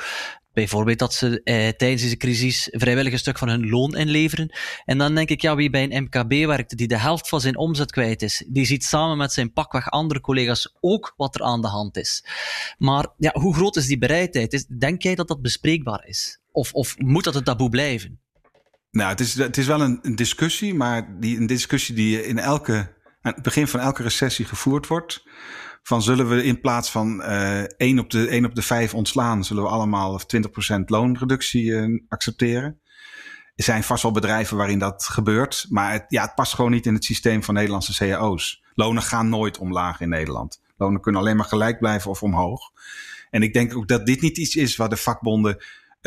Bijvoorbeeld 0.54 0.98
dat 0.98 1.14
ze 1.14 1.40
eh, 1.42 1.68
tijdens 1.68 2.02
deze 2.02 2.16
crisis 2.16 2.68
vrijwillig 2.70 3.12
een 3.12 3.18
stuk 3.18 3.38
van 3.38 3.48
hun 3.48 3.68
loon 3.68 3.96
inleveren. 3.96 4.52
En 4.84 4.98
dan 4.98 5.14
denk 5.14 5.28
ik, 5.28 5.40
ja, 5.40 5.56
wie 5.56 5.70
bij 5.70 5.88
een 5.90 6.02
MKB 6.02 6.46
werkt, 6.46 6.76
die 6.76 6.88
de 6.88 6.98
helft 6.98 7.28
van 7.28 7.40
zijn 7.40 7.56
omzet 7.56 7.90
kwijt 7.90 8.22
is, 8.22 8.44
die 8.48 8.64
ziet 8.64 8.84
samen 8.84 9.16
met 9.16 9.32
zijn 9.32 9.52
pakweg 9.52 9.90
andere 9.90 10.20
collega's 10.20 10.76
ook 10.80 11.14
wat 11.16 11.34
er 11.34 11.42
aan 11.42 11.60
de 11.60 11.68
hand 11.68 11.96
is. 11.96 12.24
Maar 12.78 13.08
ja, 13.16 13.30
hoe 13.32 13.54
groot 13.54 13.76
is 13.76 13.86
die 13.86 13.98
bereidheid? 13.98 14.66
Denk 14.80 15.02
jij 15.02 15.14
dat 15.14 15.28
dat 15.28 15.42
bespreekbaar 15.42 16.06
is? 16.06 16.40
Of, 16.52 16.72
of 16.72 16.98
moet 16.98 17.24
dat 17.24 17.34
een 17.34 17.44
taboe 17.44 17.68
blijven? 17.68 18.20
Nou, 18.90 19.10
het 19.10 19.20
is, 19.20 19.34
het 19.34 19.56
is 19.56 19.66
wel 19.66 19.80
een, 19.80 19.98
een 20.02 20.16
discussie, 20.16 20.74
maar 20.74 21.20
die, 21.20 21.38
een 21.38 21.46
discussie 21.46 21.94
die 21.94 22.26
in 22.26 22.38
elke, 22.38 22.94
aan 23.20 23.32
het 23.32 23.42
begin 23.42 23.66
van 23.66 23.80
elke 23.80 24.02
recessie 24.02 24.44
gevoerd 24.44 24.86
wordt. 24.86 25.24
Van 25.84 26.02
zullen 26.02 26.28
we 26.28 26.44
in 26.44 26.60
plaats 26.60 26.90
van 26.90 27.20
uh, 27.20 27.62
1, 27.76 27.98
op 27.98 28.10
de, 28.10 28.28
1 28.28 28.44
op 28.44 28.54
de 28.54 28.62
5 28.62 28.94
ontslaan, 28.94 29.44
zullen 29.44 29.62
we 29.62 29.68
allemaal 29.68 30.20
20% 30.20 30.24
loonreductie 30.84 31.64
uh, 31.64 32.00
accepteren? 32.08 32.80
Er 33.54 33.64
zijn 33.64 33.84
vast 33.84 34.02
wel 34.02 34.12
bedrijven 34.12 34.56
waarin 34.56 34.78
dat 34.78 35.04
gebeurt, 35.04 35.66
maar 35.68 35.92
het, 35.92 36.04
ja, 36.08 36.22
het 36.22 36.34
past 36.34 36.54
gewoon 36.54 36.70
niet 36.70 36.86
in 36.86 36.94
het 36.94 37.04
systeem 37.04 37.42
van 37.42 37.54
Nederlandse 37.54 38.06
cao's. 38.06 38.62
Lonen 38.74 39.02
gaan 39.02 39.28
nooit 39.28 39.58
omlaag 39.58 40.00
in 40.00 40.08
Nederland. 40.08 40.60
Lonen 40.76 41.00
kunnen 41.00 41.20
alleen 41.20 41.36
maar 41.36 41.44
gelijk 41.44 41.78
blijven 41.78 42.10
of 42.10 42.22
omhoog. 42.22 42.72
En 43.30 43.42
ik 43.42 43.52
denk 43.52 43.76
ook 43.76 43.88
dat 43.88 44.06
dit 44.06 44.20
niet 44.20 44.38
iets 44.38 44.56
is 44.56 44.76
waar 44.76 44.88
de 44.88 44.96
vakbonden 44.96 45.64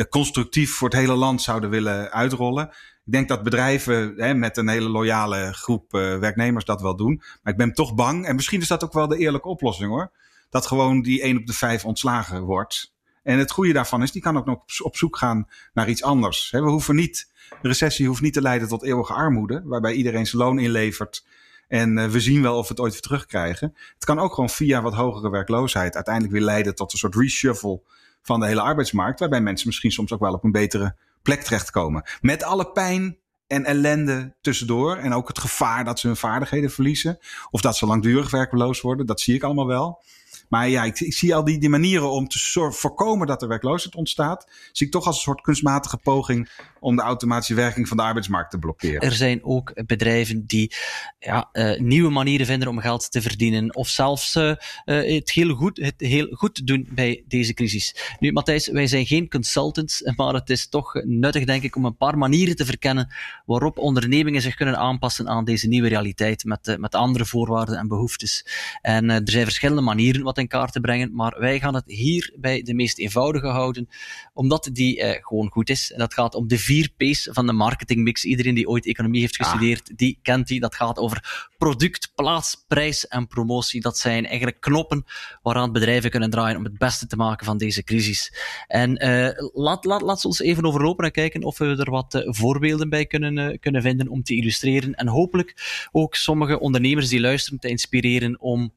constructief 0.08 0.74
voor 0.74 0.88
het 0.88 0.98
hele 0.98 1.14
land 1.14 1.42
zouden 1.42 1.70
willen 1.70 2.10
uitrollen. 2.12 2.68
Ik 3.04 3.12
denk 3.12 3.28
dat 3.28 3.42
bedrijven 3.42 4.14
hè, 4.16 4.34
met 4.34 4.56
een 4.56 4.68
hele 4.68 4.88
loyale 4.88 5.52
groep 5.52 5.94
uh, 5.94 6.18
werknemers 6.18 6.64
dat 6.64 6.80
wel 6.80 6.96
doen. 6.96 7.22
Maar 7.42 7.52
ik 7.52 7.58
ben 7.58 7.72
toch 7.72 7.94
bang, 7.94 8.26
en 8.26 8.34
misschien 8.34 8.60
is 8.60 8.68
dat 8.68 8.84
ook 8.84 8.92
wel 8.92 9.08
de 9.08 9.18
eerlijke 9.18 9.48
oplossing 9.48 9.90
hoor, 9.90 10.10
dat 10.50 10.66
gewoon 10.66 11.02
die 11.02 11.22
1 11.22 11.36
op 11.36 11.46
de 11.46 11.52
5 11.52 11.84
ontslagen 11.84 12.42
wordt. 12.42 12.94
En 13.22 13.38
het 13.38 13.50
goede 13.50 13.72
daarvan 13.72 14.02
is, 14.02 14.12
die 14.12 14.22
kan 14.22 14.36
ook 14.36 14.46
nog 14.46 14.62
op 14.82 14.96
zoek 14.96 15.16
gaan 15.16 15.48
naar 15.72 15.88
iets 15.88 16.02
anders. 16.02 16.50
We 16.50 16.58
hoeven 16.58 16.94
niet, 16.94 17.30
de 17.62 17.68
recessie 17.68 18.06
hoeft 18.06 18.20
niet 18.20 18.32
te 18.32 18.42
leiden 18.42 18.68
tot 18.68 18.84
eeuwige 18.84 19.12
armoede, 19.12 19.62
waarbij 19.64 19.92
iedereen 19.92 20.26
zijn 20.26 20.42
loon 20.42 20.58
inlevert. 20.58 21.24
En 21.68 21.98
uh, 21.98 22.06
we 22.06 22.20
zien 22.20 22.42
wel 22.42 22.56
of 22.56 22.62
we 22.62 22.68
het 22.68 22.80
ooit 22.80 22.92
weer 22.92 23.00
terugkrijgen. 23.00 23.76
Het 23.94 24.04
kan 24.04 24.18
ook 24.18 24.34
gewoon 24.34 24.50
via 24.50 24.82
wat 24.82 24.94
hogere 24.94 25.30
werkloosheid 25.30 25.94
uiteindelijk 25.94 26.34
weer 26.34 26.44
leiden 26.44 26.74
tot 26.74 26.92
een 26.92 26.98
soort 26.98 27.14
reshuffle 27.14 27.82
van 28.22 28.40
de 28.40 28.46
hele 28.46 28.60
arbeidsmarkt. 28.60 29.20
Waarbij 29.20 29.40
mensen 29.40 29.66
misschien 29.66 29.90
soms 29.92 30.12
ook 30.12 30.20
wel 30.20 30.32
op 30.32 30.44
een 30.44 30.52
betere 30.52 30.96
plek 31.22 31.42
terechtkomen. 31.42 32.02
Met 32.20 32.42
alle 32.42 32.72
pijn 32.72 33.18
en 33.46 33.64
ellende 33.64 34.36
tussendoor. 34.40 34.96
En 34.96 35.12
ook 35.12 35.28
het 35.28 35.38
gevaar 35.38 35.84
dat 35.84 35.98
ze 35.98 36.06
hun 36.06 36.16
vaardigheden 36.16 36.70
verliezen. 36.70 37.18
Of 37.50 37.60
dat 37.60 37.76
ze 37.76 37.86
langdurig 37.86 38.30
werkloos 38.30 38.80
worden. 38.80 39.06
Dat 39.06 39.20
zie 39.20 39.34
ik 39.34 39.42
allemaal 39.42 39.66
wel. 39.66 40.02
Maar 40.48 40.68
ja, 40.68 40.84
ik, 40.84 41.12
zie 41.12 41.34
al 41.34 41.44
die, 41.44 41.58
die 41.58 41.68
manieren 41.68 42.10
om 42.10 42.28
te 42.28 42.38
voorkomen 42.70 43.26
dat 43.26 43.42
er 43.42 43.48
werkloosheid 43.48 43.94
ontstaat. 43.94 44.50
Zie 44.72 44.86
ik 44.86 44.92
toch 44.92 45.06
als 45.06 45.16
een 45.16 45.22
soort 45.22 45.40
kunstmatige 45.40 45.96
poging 45.96 46.48
om 46.80 46.96
de 46.96 47.02
automatische 47.02 47.54
werking 47.54 47.88
van 47.88 47.96
de 47.96 48.02
arbeidsmarkt 48.02 48.50
te 48.50 48.58
blokkeren. 48.58 49.00
Er 49.00 49.12
zijn 49.12 49.44
ook 49.44 49.86
bedrijven 49.86 50.46
die 50.46 50.74
ja, 51.18 51.48
uh, 51.52 51.78
nieuwe 51.78 52.10
manieren 52.10 52.46
vinden 52.46 52.68
om 52.68 52.78
geld 52.78 53.10
te 53.10 53.22
verdienen. 53.22 53.74
Of 53.74 53.88
zelfs 53.88 54.36
uh, 54.36 54.44
uh, 54.44 54.56
het, 54.84 55.30
heel 55.30 55.54
goed, 55.54 55.76
het 55.76 55.94
heel 55.96 56.26
goed 56.30 56.66
doen 56.66 56.88
bij 56.90 57.24
deze 57.28 57.54
crisis. 57.54 58.16
Nu, 58.18 58.32
Matthijs, 58.32 58.68
wij 58.68 58.86
zijn 58.86 59.06
geen 59.06 59.28
consultants, 59.28 60.12
maar 60.16 60.34
het 60.34 60.50
is 60.50 60.68
toch 60.68 60.94
nuttig, 61.04 61.44
denk 61.44 61.62
ik, 61.62 61.76
om 61.76 61.84
een 61.84 61.96
paar 61.96 62.18
manieren 62.18 62.56
te 62.56 62.64
verkennen 62.64 63.14
waarop 63.46 63.78
ondernemingen 63.78 64.42
zich 64.42 64.54
kunnen 64.54 64.78
aanpassen 64.78 65.28
aan 65.28 65.44
deze 65.44 65.68
nieuwe 65.68 65.88
realiteit 65.88 66.44
met, 66.44 66.76
met 66.78 66.94
andere 66.94 67.26
voorwaarden 67.26 67.78
en 67.78 67.88
behoeftes. 67.88 68.46
En 68.82 69.10
er 69.10 69.22
zijn 69.24 69.44
verschillende 69.44 69.82
manieren 69.82 70.22
wat 70.22 70.37
in 70.38 70.48
kaart 70.48 70.72
te 70.72 70.80
brengen, 70.80 71.14
maar 71.14 71.36
wij 71.38 71.60
gaan 71.60 71.74
het 71.74 71.84
hier 71.86 72.32
bij 72.36 72.62
de 72.62 72.74
meest 72.74 72.98
eenvoudige 72.98 73.46
houden, 73.46 73.88
omdat 74.32 74.68
die 74.72 75.18
gewoon 75.20 75.50
goed 75.50 75.70
is. 75.70 75.92
En 75.92 75.98
dat 75.98 76.14
gaat 76.14 76.34
om 76.34 76.48
de 76.48 76.58
vier 76.58 76.92
P's 76.96 77.28
van 77.32 77.46
de 77.46 77.52
marketingmix. 77.52 78.24
Iedereen 78.24 78.54
die 78.54 78.68
ooit 78.68 78.86
economie 78.86 79.20
heeft 79.20 79.36
gestudeerd, 79.36 79.90
ah. 79.90 79.96
die 79.96 80.18
kent 80.22 80.46
die. 80.46 80.60
Dat 80.60 80.74
gaat 80.74 80.98
over 80.98 81.50
product, 81.58 82.12
plaats, 82.14 82.64
prijs 82.68 83.06
en 83.06 83.26
promotie. 83.26 83.80
Dat 83.80 83.98
zijn 83.98 84.26
eigenlijk 84.26 84.60
knoppen 84.60 85.04
waaraan 85.42 85.72
bedrijven 85.72 86.10
kunnen 86.10 86.30
draaien 86.30 86.56
om 86.56 86.64
het 86.64 86.78
beste 86.78 87.06
te 87.06 87.16
maken 87.16 87.46
van 87.46 87.58
deze 87.58 87.82
crisis. 87.82 88.32
En 88.66 89.04
uh, 89.04 89.30
laat, 89.52 89.84
laat, 89.84 90.02
laat 90.02 90.24
ons 90.24 90.40
even 90.40 90.64
overlopen 90.64 91.04
en 91.04 91.10
kijken 91.10 91.42
of 91.42 91.58
we 91.58 91.76
er 91.76 91.90
wat 91.90 92.14
uh, 92.14 92.22
voorbeelden 92.24 92.88
bij 92.88 93.06
kunnen, 93.06 93.36
uh, 93.36 93.58
kunnen 93.60 93.82
vinden 93.82 94.08
om 94.08 94.22
te 94.22 94.34
illustreren. 94.34 94.94
En 94.94 95.08
hopelijk 95.08 95.88
ook 95.92 96.14
sommige 96.14 96.60
ondernemers 96.60 97.08
die 97.08 97.20
luisteren 97.20 97.58
te 97.58 97.68
inspireren 97.68 98.40
om 98.40 98.72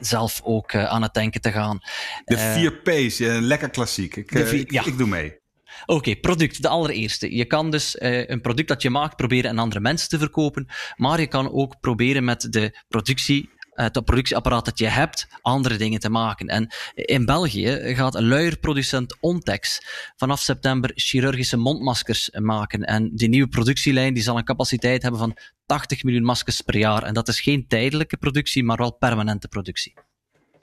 zelf 0.00 0.40
ook 0.44 0.74
aan 0.74 1.02
het 1.02 1.14
denken 1.14 1.40
te 1.40 1.52
gaan. 1.52 1.78
De 2.24 2.38
vier 2.38 2.72
P's, 2.72 3.18
lekker 3.18 3.70
klassiek. 3.70 4.16
Ik, 4.16 4.30
vier, 4.30 4.54
ik, 4.54 4.70
ja. 4.70 4.84
ik 4.84 4.98
doe 4.98 5.06
mee. 5.06 5.38
Oké, 5.86 5.92
okay, 5.92 6.16
product, 6.16 6.62
de 6.62 6.68
allereerste. 6.68 7.36
Je 7.36 7.44
kan 7.44 7.70
dus 7.70 7.96
uh, 7.96 8.28
een 8.28 8.40
product 8.40 8.68
dat 8.68 8.82
je 8.82 8.90
maakt 8.90 9.16
proberen 9.16 9.50
aan 9.50 9.58
andere 9.58 9.80
mensen 9.80 10.08
te 10.08 10.18
verkopen, 10.18 10.68
maar 10.96 11.20
je 11.20 11.26
kan 11.26 11.52
ook 11.52 11.80
proberen 11.80 12.24
met 12.24 12.46
de 12.50 12.78
productie 12.88 13.50
het 13.82 14.04
productieapparaat 14.04 14.64
dat 14.64 14.78
je 14.78 14.86
hebt, 14.86 15.26
andere 15.42 15.76
dingen 15.76 16.00
te 16.00 16.10
maken. 16.10 16.46
En 16.46 16.72
in 16.94 17.24
België 17.24 17.94
gaat 17.94 18.14
een 18.14 18.28
luierproducent 18.28 19.16
Ontex 19.20 19.80
vanaf 20.16 20.40
september 20.40 20.92
chirurgische 20.94 21.56
mondmaskers 21.56 22.30
maken. 22.32 22.84
En 22.84 23.10
die 23.14 23.28
nieuwe 23.28 23.48
productielijn 23.48 24.14
die 24.14 24.22
zal 24.22 24.38
een 24.38 24.44
capaciteit 24.44 25.02
hebben 25.02 25.20
van 25.20 25.36
80 25.66 26.02
miljoen 26.02 26.24
maskers 26.24 26.60
per 26.60 26.76
jaar. 26.76 27.02
En 27.02 27.14
dat 27.14 27.28
is 27.28 27.40
geen 27.40 27.66
tijdelijke 27.68 28.16
productie, 28.16 28.64
maar 28.64 28.76
wel 28.76 28.92
permanente 28.92 29.48
productie. 29.48 29.94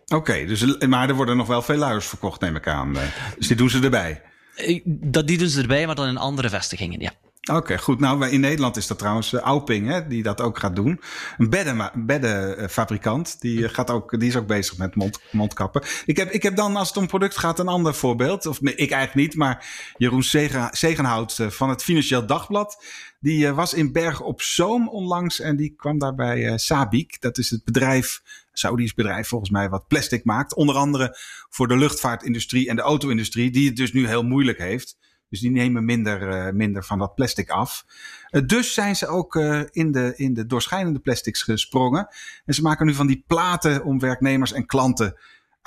Oké, 0.05 0.15
okay, 0.15 0.45
dus, 0.45 0.85
maar 0.87 1.09
er 1.09 1.15
worden 1.15 1.37
nog 1.37 1.47
wel 1.47 1.61
veel 1.61 1.77
luiers 1.77 2.05
verkocht, 2.05 2.41
neem 2.41 2.55
ik 2.55 2.67
aan. 2.67 2.97
Dus 3.37 3.47
die 3.47 3.55
doen 3.55 3.69
ze 3.69 3.79
erbij. 3.79 4.21
Eh, 4.55 4.81
dat, 4.85 5.27
die 5.27 5.37
doen 5.37 5.47
ze 5.47 5.61
erbij, 5.61 5.85
maar 5.85 5.95
dan 5.95 6.07
in 6.07 6.17
andere 6.17 6.49
vestigingen, 6.49 6.99
ja. 6.99 7.11
Oké, 7.53 7.77
goed. 7.77 7.99
Nou, 7.99 8.29
in 8.29 8.39
Nederland 8.39 8.77
is 8.77 8.87
dat 8.87 8.97
trouwens 8.97 9.33
uh, 9.33 9.41
Auping, 9.41 9.87
hè, 9.87 10.07
die 10.07 10.23
dat 10.23 10.41
ook 10.41 10.59
gaat 10.59 10.75
doen. 10.75 11.01
Een 11.37 11.49
bedden, 11.49 11.91
beddenfabrikant, 11.95 13.41
die, 13.41 13.59
uh, 13.59 13.69
gaat 13.69 13.89
ook, 13.89 14.19
die 14.19 14.29
is 14.29 14.35
ook 14.35 14.47
bezig 14.47 14.77
met 14.77 14.95
mond, 14.95 15.19
mondkappen. 15.31 15.81
Ik 16.05 16.17
heb, 16.17 16.31
ik 16.31 16.43
heb 16.43 16.55
dan, 16.55 16.75
als 16.75 16.87
het 16.87 16.97
om 16.97 17.07
product 17.07 17.37
gaat, 17.37 17.59
een 17.59 17.67
ander 17.67 17.93
voorbeeld. 17.93 18.45
Of 18.45 18.59
ik 18.59 18.91
eigenlijk 18.91 19.15
niet, 19.15 19.35
maar 19.35 19.65
Jeroen 19.97 20.23
Zegenhout 20.71 21.37
uh, 21.37 21.49
van 21.49 21.69
het 21.69 21.83
Financieel 21.83 22.25
Dagblad. 22.25 22.83
Die 23.19 23.51
was 23.51 23.73
in 23.73 23.91
Berg 23.91 24.21
op 24.21 24.41
Zoom 24.41 24.89
onlangs 24.89 25.39
en 25.39 25.55
die 25.55 25.73
kwam 25.77 25.99
daar 25.99 26.15
bij 26.15 26.57
Sabic. 26.57 27.21
Dat 27.21 27.37
is 27.37 27.49
het 27.49 27.63
bedrijf 27.63 28.21
Saudisch 28.53 28.93
bedrijf 28.93 29.27
volgens 29.27 29.49
mij 29.49 29.69
wat 29.69 29.87
plastic 29.87 30.25
maakt. 30.25 30.55
Onder 30.55 30.75
andere 30.75 31.17
voor 31.49 31.67
de 31.67 31.77
luchtvaartindustrie 31.77 32.69
en 32.69 32.75
de 32.75 32.81
auto-industrie, 32.81 33.51
die 33.51 33.67
het 33.67 33.75
dus 33.75 33.93
nu 33.93 34.07
heel 34.07 34.23
moeilijk 34.23 34.57
heeft. 34.57 34.97
Dus 35.29 35.39
die 35.39 35.51
nemen 35.51 35.85
minder, 35.85 36.47
uh, 36.47 36.53
minder 36.53 36.83
van 36.83 36.99
dat 36.99 37.15
plastic 37.15 37.49
af. 37.49 37.85
Uh, 38.31 38.41
dus 38.45 38.73
zijn 38.73 38.95
ze 38.95 39.07
ook 39.07 39.35
uh, 39.35 39.61
in, 39.71 39.91
de, 39.91 40.13
in 40.15 40.33
de 40.33 40.45
doorschijnende 40.45 40.99
plastics 40.99 41.41
gesprongen. 41.41 42.07
En 42.45 42.53
ze 42.53 42.61
maken 42.61 42.85
nu 42.85 42.93
van 42.93 43.07
die 43.07 43.23
platen 43.27 43.83
om 43.83 43.99
werknemers 43.99 44.53
en 44.53 44.65
klanten 44.65 45.15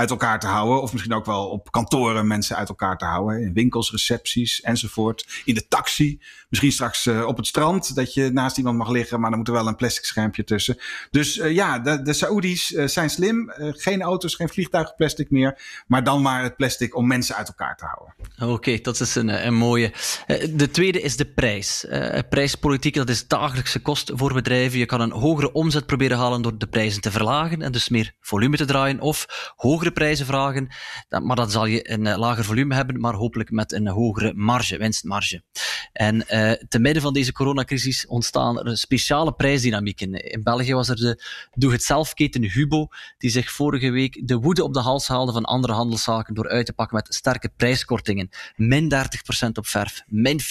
uit 0.00 0.10
elkaar 0.10 0.40
te 0.40 0.46
houden. 0.46 0.82
Of 0.82 0.92
misschien 0.92 1.14
ook 1.14 1.26
wel 1.26 1.48
op 1.48 1.72
kantoren 1.72 2.26
mensen 2.26 2.56
uit 2.56 2.68
elkaar 2.68 2.98
te 2.98 3.04
houden. 3.04 3.42
In 3.42 3.52
winkels, 3.52 3.90
recepties 3.90 4.60
enzovoort. 4.60 5.42
In 5.44 5.54
de 5.54 5.68
taxi. 5.68 6.20
Misschien 6.48 6.72
straks 6.72 7.06
uh, 7.06 7.26
op 7.26 7.36
het 7.36 7.46
strand 7.46 7.94
dat 7.94 8.14
je 8.14 8.30
naast 8.30 8.58
iemand 8.58 8.76
mag 8.76 8.88
liggen. 8.88 9.20
Maar 9.20 9.30
dan 9.30 9.38
moet 9.38 9.48
er 9.48 9.54
wel 9.54 9.66
een 9.66 9.76
plastic 9.76 10.04
schermpje 10.04 10.44
tussen. 10.44 10.76
Dus 11.10 11.36
uh, 11.36 11.52
ja, 11.52 11.78
de, 11.78 12.02
de 12.02 12.12
Saoedi's 12.12 12.70
uh, 12.70 12.86
zijn 12.86 13.10
slim. 13.10 13.52
geen 13.56 14.02
auto's, 14.02 14.34
geen 14.34 14.48
vliegtuigplastic 14.48 15.30
meer. 15.30 15.82
Maar 15.86 16.04
dan 16.04 16.22
maar 16.22 16.42
het 16.42 16.56
plastic 16.56 16.96
om 16.96 17.06
mensen 17.06 17.34
uit 17.34 17.48
elkaar 17.48 17.76
te 17.76 17.84
houden. 17.84 18.54
Oké, 18.54 18.78
dat 18.78 19.00
is 19.00 19.14
een, 19.14 19.46
een 19.46 19.54
mooie. 19.54 19.92
de 20.54 20.70
tweede 20.70 21.00
is 21.00 21.16
de 21.16 21.26
prijs. 21.26 21.86
prijspolitiek, 22.28 22.94
dat 22.94 23.08
is 23.08 23.26
dagelijkse 23.26 23.80
kost 23.80 24.10
voor 24.14 24.32
bedrijven. 24.32 24.78
Je 24.78 24.86
kan 24.86 25.00
een 25.00 25.12
hogere 25.12 25.52
omzet 25.52 25.86
proberen 25.86 26.18
halen 26.18 26.42
door 26.42 26.58
de 26.58 26.66
prijzen 26.66 27.00
te 27.00 27.10
verlagen. 27.10 27.62
En 27.62 27.72
dus 27.72 27.88
meer 27.88 28.14
volume 28.20 28.56
te 28.56 28.64
draaien. 28.64 29.00
Of 29.00 29.52
hogere 29.56 29.89
prijzen 29.92 30.26
vragen, 30.26 30.68
maar 31.22 31.36
dan 31.36 31.50
zal 31.50 31.66
je 31.66 31.90
een 31.90 32.06
eh, 32.06 32.18
lager 32.18 32.44
volume 32.44 32.74
hebben, 32.74 33.00
maar 33.00 33.14
hopelijk 33.14 33.50
met 33.50 33.72
een 33.72 33.88
hogere 33.88 34.34
marge, 34.34 34.78
winstmarge. 34.78 35.42
En 35.92 36.16
uh, 36.16 36.52
te 36.68 36.78
midden 36.78 37.02
van 37.02 37.12
deze 37.12 37.32
coronacrisis 37.32 38.06
ontstaan 38.06 38.60
er 38.60 38.78
speciale 38.78 39.32
prijsdynamieken. 39.32 40.12
In 40.12 40.42
België 40.42 40.74
was 40.74 40.88
er 40.88 40.96
de 40.96 41.22
doe-het-zelf-keten 41.54 42.44
Hubo, 42.44 42.88
die 43.18 43.30
zich 43.30 43.52
vorige 43.52 43.90
week 43.90 44.28
de 44.28 44.36
woede 44.36 44.64
op 44.64 44.74
de 44.74 44.80
hals 44.80 45.08
haalde 45.08 45.32
van 45.32 45.44
andere 45.44 45.72
handelszaken 45.72 46.34
door 46.34 46.48
uit 46.48 46.66
te 46.66 46.72
pakken 46.72 46.96
met 46.96 47.14
sterke 47.14 47.52
prijskortingen. 47.56 48.28
Min 48.56 48.92
30% 49.46 49.48
op 49.52 49.66
verf, 49.66 50.02
min 50.06 50.40
40% 50.40 50.44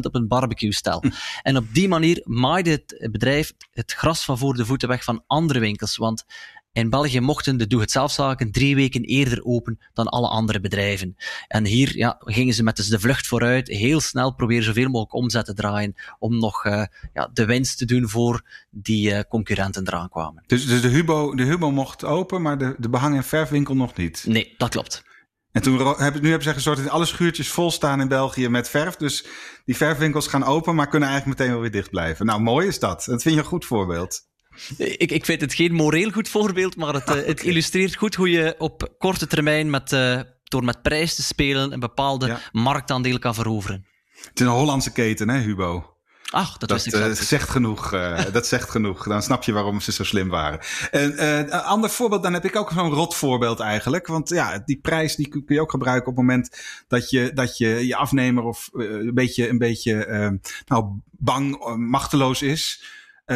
op 0.00 0.14
een 0.14 0.28
barbecue-stel. 0.28 1.02
En 1.42 1.56
op 1.56 1.74
die 1.74 1.88
manier 1.88 2.20
maaide 2.24 2.70
het 2.70 3.08
bedrijf 3.12 3.52
het 3.72 3.92
gras 3.92 4.24
van 4.24 4.38
voor 4.38 4.54
de 4.54 4.66
voeten 4.66 4.88
weg 4.88 5.04
van 5.04 5.24
andere 5.26 5.58
winkels, 5.58 5.96
want 5.96 6.24
In 6.72 6.90
België 6.90 7.20
mochten 7.20 7.56
de 7.56 7.66
doe-het-zelfzaken 7.66 8.52
drie 8.52 8.74
weken 8.74 9.02
eerder 9.02 9.44
open 9.44 9.78
dan 9.92 10.06
alle 10.06 10.28
andere 10.28 10.60
bedrijven. 10.60 11.16
En 11.48 11.64
hier 11.64 11.96
ja, 11.96 12.16
gingen 12.18 12.54
ze 12.54 12.62
met 12.62 12.76
dus 12.76 12.88
de 12.88 13.00
vlucht 13.00 13.26
vooruit, 13.26 13.68
heel 13.68 14.00
snel 14.00 14.34
proberen 14.34 14.64
zoveel 14.64 14.88
mogelijk 14.88 15.14
omzet 15.14 15.44
te 15.44 15.54
draaien 15.54 15.94
om 16.18 16.38
nog 16.38 16.64
uh, 16.64 16.84
ja, 17.12 17.30
de 17.32 17.44
winst 17.44 17.78
te 17.78 17.84
doen 17.84 18.08
voor 18.08 18.66
die 18.70 19.10
uh, 19.10 19.20
concurrenten 19.28 19.86
eraan 19.86 20.08
kwamen. 20.08 20.44
Dus, 20.46 20.66
dus 20.66 20.80
de, 20.80 20.88
Hubo, 20.88 21.34
de 21.34 21.42
Hubo 21.42 21.70
mocht 21.70 22.04
open, 22.04 22.42
maar 22.42 22.58
de, 22.58 22.74
de 22.78 22.88
behang- 22.88 23.16
en 23.16 23.24
verfwinkel 23.24 23.74
nog 23.74 23.96
niet? 23.96 24.24
Nee, 24.26 24.54
dat 24.56 24.68
klopt. 24.68 25.02
En 25.50 25.62
toen 25.62 25.76
nu 25.98 26.28
hebben 26.28 26.42
ze 26.42 26.52
gezorgd 26.52 26.82
dat 26.82 26.92
alle 26.92 27.04
schuurtjes 27.04 27.48
vol 27.48 27.70
staan 27.70 28.00
in 28.00 28.08
België 28.08 28.48
met 28.48 28.68
verf. 28.68 28.96
Dus 28.96 29.26
die 29.64 29.76
verfwinkels 29.76 30.26
gaan 30.26 30.44
open, 30.44 30.74
maar 30.74 30.88
kunnen 30.88 31.08
eigenlijk 31.08 31.38
meteen 31.38 31.54
wel 31.54 31.62
weer 31.62 31.72
dicht 31.72 31.90
blijven. 31.90 32.26
Nou, 32.26 32.40
mooi 32.40 32.66
is 32.66 32.78
dat. 32.78 33.04
Dat 33.04 33.22
vind 33.22 33.34
je 33.34 33.40
een 33.40 33.46
goed 33.46 33.64
voorbeeld. 33.64 34.30
Ik, 34.76 35.10
ik 35.10 35.24
vind 35.24 35.40
het 35.40 35.54
geen 35.54 35.72
moreel 35.72 36.10
goed 36.10 36.28
voorbeeld, 36.28 36.76
maar 36.76 36.94
het, 36.94 37.08
okay. 37.08 37.24
het 37.24 37.42
illustreert 37.42 37.96
goed 37.96 38.14
hoe 38.14 38.30
je 38.30 38.54
op 38.58 38.94
korte 38.98 39.26
termijn 39.26 39.70
met, 39.70 39.92
uh, 39.92 40.20
door 40.44 40.64
met 40.64 40.82
prijs 40.82 41.14
te 41.14 41.22
spelen 41.22 41.72
een 41.72 41.80
bepaalde 41.80 42.26
ja. 42.26 42.40
marktaandeel 42.52 43.18
kan 43.18 43.34
veroveren. 43.34 43.86
Het 44.12 44.40
is 44.40 44.46
een 44.46 44.52
Hollandse 44.52 44.92
keten, 44.92 45.28
hè, 45.28 45.38
Hubo? 45.38 45.92
Ach, 46.32 46.58
dat, 46.58 46.68
dat 46.68 46.86
uh, 46.86 47.10
zegt 47.10 47.48
genoeg. 47.48 47.92
Uh, 47.92 48.20
dat 48.32 48.46
zegt 48.46 48.70
genoeg. 48.70 49.04
Dan 49.04 49.22
snap 49.22 49.42
je 49.42 49.52
waarom 49.52 49.80
ze 49.80 49.92
zo 49.92 50.04
slim 50.04 50.28
waren. 50.28 50.60
En 50.90 51.12
uh, 51.12 51.38
een 51.38 51.50
ander 51.50 51.90
voorbeeld, 51.90 52.22
dan 52.22 52.32
heb 52.32 52.44
ik 52.44 52.56
ook 52.56 52.70
zo'n 52.70 52.90
rot 52.90 53.14
voorbeeld 53.14 53.60
eigenlijk. 53.60 54.06
Want 54.06 54.28
ja, 54.28 54.62
die 54.64 54.78
prijs 54.80 55.16
die 55.16 55.28
kun 55.28 55.44
je 55.46 55.60
ook 55.60 55.70
gebruiken 55.70 56.10
op 56.10 56.16
het 56.16 56.26
moment 56.26 56.62
dat 56.88 57.10
je 57.10 57.32
dat 57.34 57.58
je, 57.58 57.86
je 57.86 57.96
afnemer 57.96 58.42
of 58.42 58.68
een 58.72 59.14
beetje, 59.14 59.48
een 59.48 59.58
beetje 59.58 60.40
nou, 60.66 60.98
bang, 61.10 61.76
machteloos 61.76 62.42
is. 62.42 62.82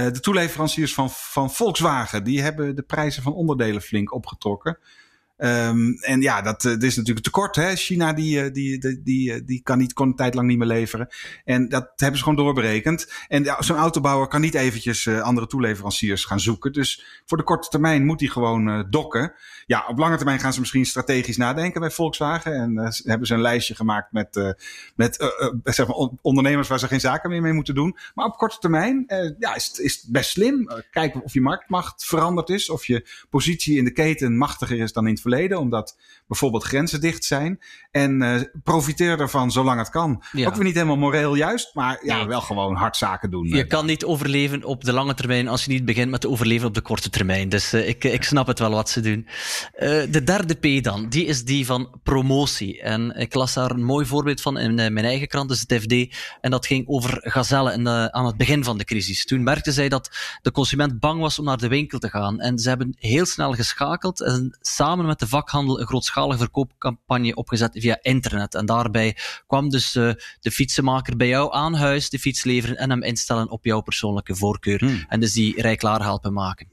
De 0.05 0.21
toeleveranciers 0.21 0.95
van, 0.95 1.11
van 1.11 1.51
Volkswagen, 1.51 2.25
die 2.25 2.43
hebben 2.43 2.77
de 2.77 2.83
prijzen 2.83 3.23
van 3.23 3.33
onderdelen 3.33 3.83
flink 3.83 4.13
opgetrokken. 4.15 4.79
Um, 5.39 5.99
en 6.01 6.21
ja, 6.21 6.43
dat, 6.43 6.63
dat 6.63 6.83
is 6.83 6.97
natuurlijk 6.97 7.25
tekort. 7.25 7.57
Hè? 7.57 7.75
China 7.75 8.13
die, 8.13 8.51
die, 8.51 8.79
die, 8.79 9.03
die, 9.03 9.45
die 9.45 9.63
kan, 9.63 9.79
niet, 9.79 9.93
kon 9.93 10.09
een 10.09 10.15
tijd 10.15 10.35
lang 10.35 10.49
niet 10.49 10.59
meer 10.59 10.67
leveren. 10.67 11.09
En 11.45 11.69
dat 11.69 11.93
hebben 11.97 12.19
ze 12.19 12.25
gewoon 12.25 12.45
doorberekend. 12.45 13.13
En 13.29 13.57
zo'n 13.59 13.77
autobouwer 13.77 14.29
kan 14.29 14.41
niet 14.41 14.55
eventjes 14.55 15.09
andere 15.09 15.47
toeleveranciers 15.47 16.25
gaan 16.25 16.41
zoeken. 16.41 16.73
Dus 16.73 17.23
voor 17.27 17.39
de 17.39 17.45
korte 17.45 17.69
termijn 17.69 18.05
moet 18.05 18.21
hij 18.21 18.29
gewoon 18.29 18.69
uh, 18.69 18.83
dokken. 18.91 19.33
Ja, 19.67 19.85
op 19.89 19.99
lange 19.99 20.17
termijn 20.17 20.41
gaan 20.41 20.53
ze 20.53 20.61
misschien 20.61 20.87
strategisch 20.87 21.37
nadenken 21.37 21.81
bij 21.81 21.91
Volkswagen. 21.91 22.55
En 22.55 22.93
hebben 23.05 23.27
ze 23.27 23.35
een 23.35 23.41
lijstje 23.41 23.75
gemaakt 23.75 24.13
met, 24.13 24.55
met 24.95 25.33
zeg 25.65 25.87
maar 25.87 25.97
ondernemers 26.21 26.69
waar 26.69 26.79
ze 26.79 26.87
geen 26.87 27.01
zaken 27.01 27.31
meer 27.31 27.43
mee 27.43 27.53
moeten 27.53 27.75
doen. 27.75 27.97
Maar 28.15 28.27
op 28.27 28.37
korte 28.37 28.59
termijn 28.59 29.05
ja, 29.39 29.55
is, 29.55 29.67
het, 29.67 29.79
is 29.79 29.95
het 29.95 30.13
best 30.13 30.31
slim. 30.31 30.71
kijken 30.91 31.23
of 31.23 31.33
je 31.33 31.41
marktmacht 31.41 32.05
veranderd 32.05 32.49
is. 32.49 32.71
Of 32.71 32.87
je 32.87 33.09
positie 33.31 33.77
in 33.79 33.85
de 33.85 33.93
keten 33.93 34.37
machtiger 34.37 34.79
is 34.79 34.93
dan 34.93 35.07
in 35.07 35.13
het 35.13 35.23
verleden, 35.31 35.59
omdat 35.59 35.97
bijvoorbeeld 36.27 36.65
grenzen 36.65 37.01
dicht 37.01 37.25
zijn. 37.25 37.61
En 37.91 38.23
uh, 38.23 38.41
profiteer 38.65 39.21
ervan 39.21 39.51
zolang 39.51 39.79
het 39.79 39.91
kan. 39.91 40.23
Ja. 40.33 40.47
Ook 40.47 40.55
weer 40.55 40.65
niet 40.65 40.75
helemaal 40.75 40.97
moreel 40.97 41.35
juist, 41.35 41.75
maar 41.75 41.99
ja, 42.03 42.17
nee. 42.17 42.27
wel 42.27 42.41
gewoon 42.41 42.75
hard 42.75 42.97
zaken 42.97 43.31
doen. 43.31 43.49
Je 43.49 43.67
kan 43.67 43.87
niet 43.87 44.05
overleven 44.05 44.65
op 44.65 44.85
de 44.85 44.93
lange 44.93 45.15
termijn 45.15 45.49
als 45.49 45.65
je 45.65 45.71
niet 45.71 45.85
begint 45.85 46.11
met 46.11 46.21
te 46.21 46.29
overleven 46.29 46.69
op 46.69 46.75
de 46.75 46.81
korte 46.81 47.11
termijn. 47.11 47.49
Dus 47.49 47.75
uh, 47.75 47.89
ik, 47.89 48.05
ik 48.05 48.23
snap 48.23 48.47
het 48.47 48.59
wel 48.59 48.71
wat 48.71 48.91
ze 48.91 49.01
doen. 49.01 49.27
De 50.11 50.23
derde 50.25 50.55
P 50.55 50.85
dan, 50.85 51.09
die 51.09 51.25
is 51.25 51.45
die 51.45 51.67
van 51.67 52.01
promotie. 52.03 52.81
En 52.81 53.17
ik 53.17 53.35
las 53.35 53.55
daar 53.55 53.71
een 53.71 53.85
mooi 53.85 54.07
voorbeeld 54.07 54.41
van 54.41 54.59
in 54.59 54.75
mijn 54.75 55.05
eigen 55.05 55.29
krant, 55.29 55.49
dus 55.49 55.61
het 55.67 55.83
FD. 55.83 56.17
En 56.41 56.51
dat 56.51 56.67
ging 56.67 56.89
over 56.89 57.19
gazellen 57.23 57.85
de, 57.85 58.13
aan 58.13 58.27
het 58.27 58.37
begin 58.37 58.65
van 58.65 58.79
de 58.79 58.85
crisis. 58.85 59.25
Toen 59.25 59.43
merkten 59.43 59.73
zij 59.73 59.89
dat 59.89 60.11
de 60.43 60.51
consument 60.51 61.01
bang 61.01 61.21
was 61.21 61.39
om 61.39 61.45
naar 61.45 61.59
de 61.59 61.69
winkel 61.69 61.99
te 61.99 62.09
gaan. 62.09 62.41
En 62.41 62.59
ze 62.59 62.69
hebben 62.69 62.97
heel 62.99 63.27
snel 63.27 63.53
geschakeld 63.53 64.23
en 64.23 64.59
samen 64.61 65.07
met 65.07 65.16
de 65.19 65.29
vakhandel 65.29 65.81
een 65.81 65.87
grootschalige 65.87 66.39
verkoopcampagne 66.39 67.35
opgezet 67.35 67.71
via 67.73 67.99
internet. 68.03 68.55
En 68.55 68.67
daarbij 68.67 69.17
kwam 69.47 69.69
dus 69.69 69.95
uh, 69.95 70.13
de 70.41 70.51
fietsenmaker 70.51 71.17
bij 71.17 71.29
jou 71.29 71.55
aan 71.55 71.75
huis 71.75 72.11
de 72.11 72.19
fiets 72.19 72.45
leveren 72.45 72.77
en 72.77 72.91
hem 72.91 73.03
instellen 73.03 73.51
op 73.51 73.65
jouw 73.65 73.81
persoonlijke 73.81 74.37
voorkeur. 74.37 74.79
Hmm. 74.79 75.05
En 75.09 75.21
dus 75.21 75.33
die 75.33 75.61
rij 75.61 75.77
klaar 75.77 76.03
helpen 76.03 76.33
maken. 76.33 76.69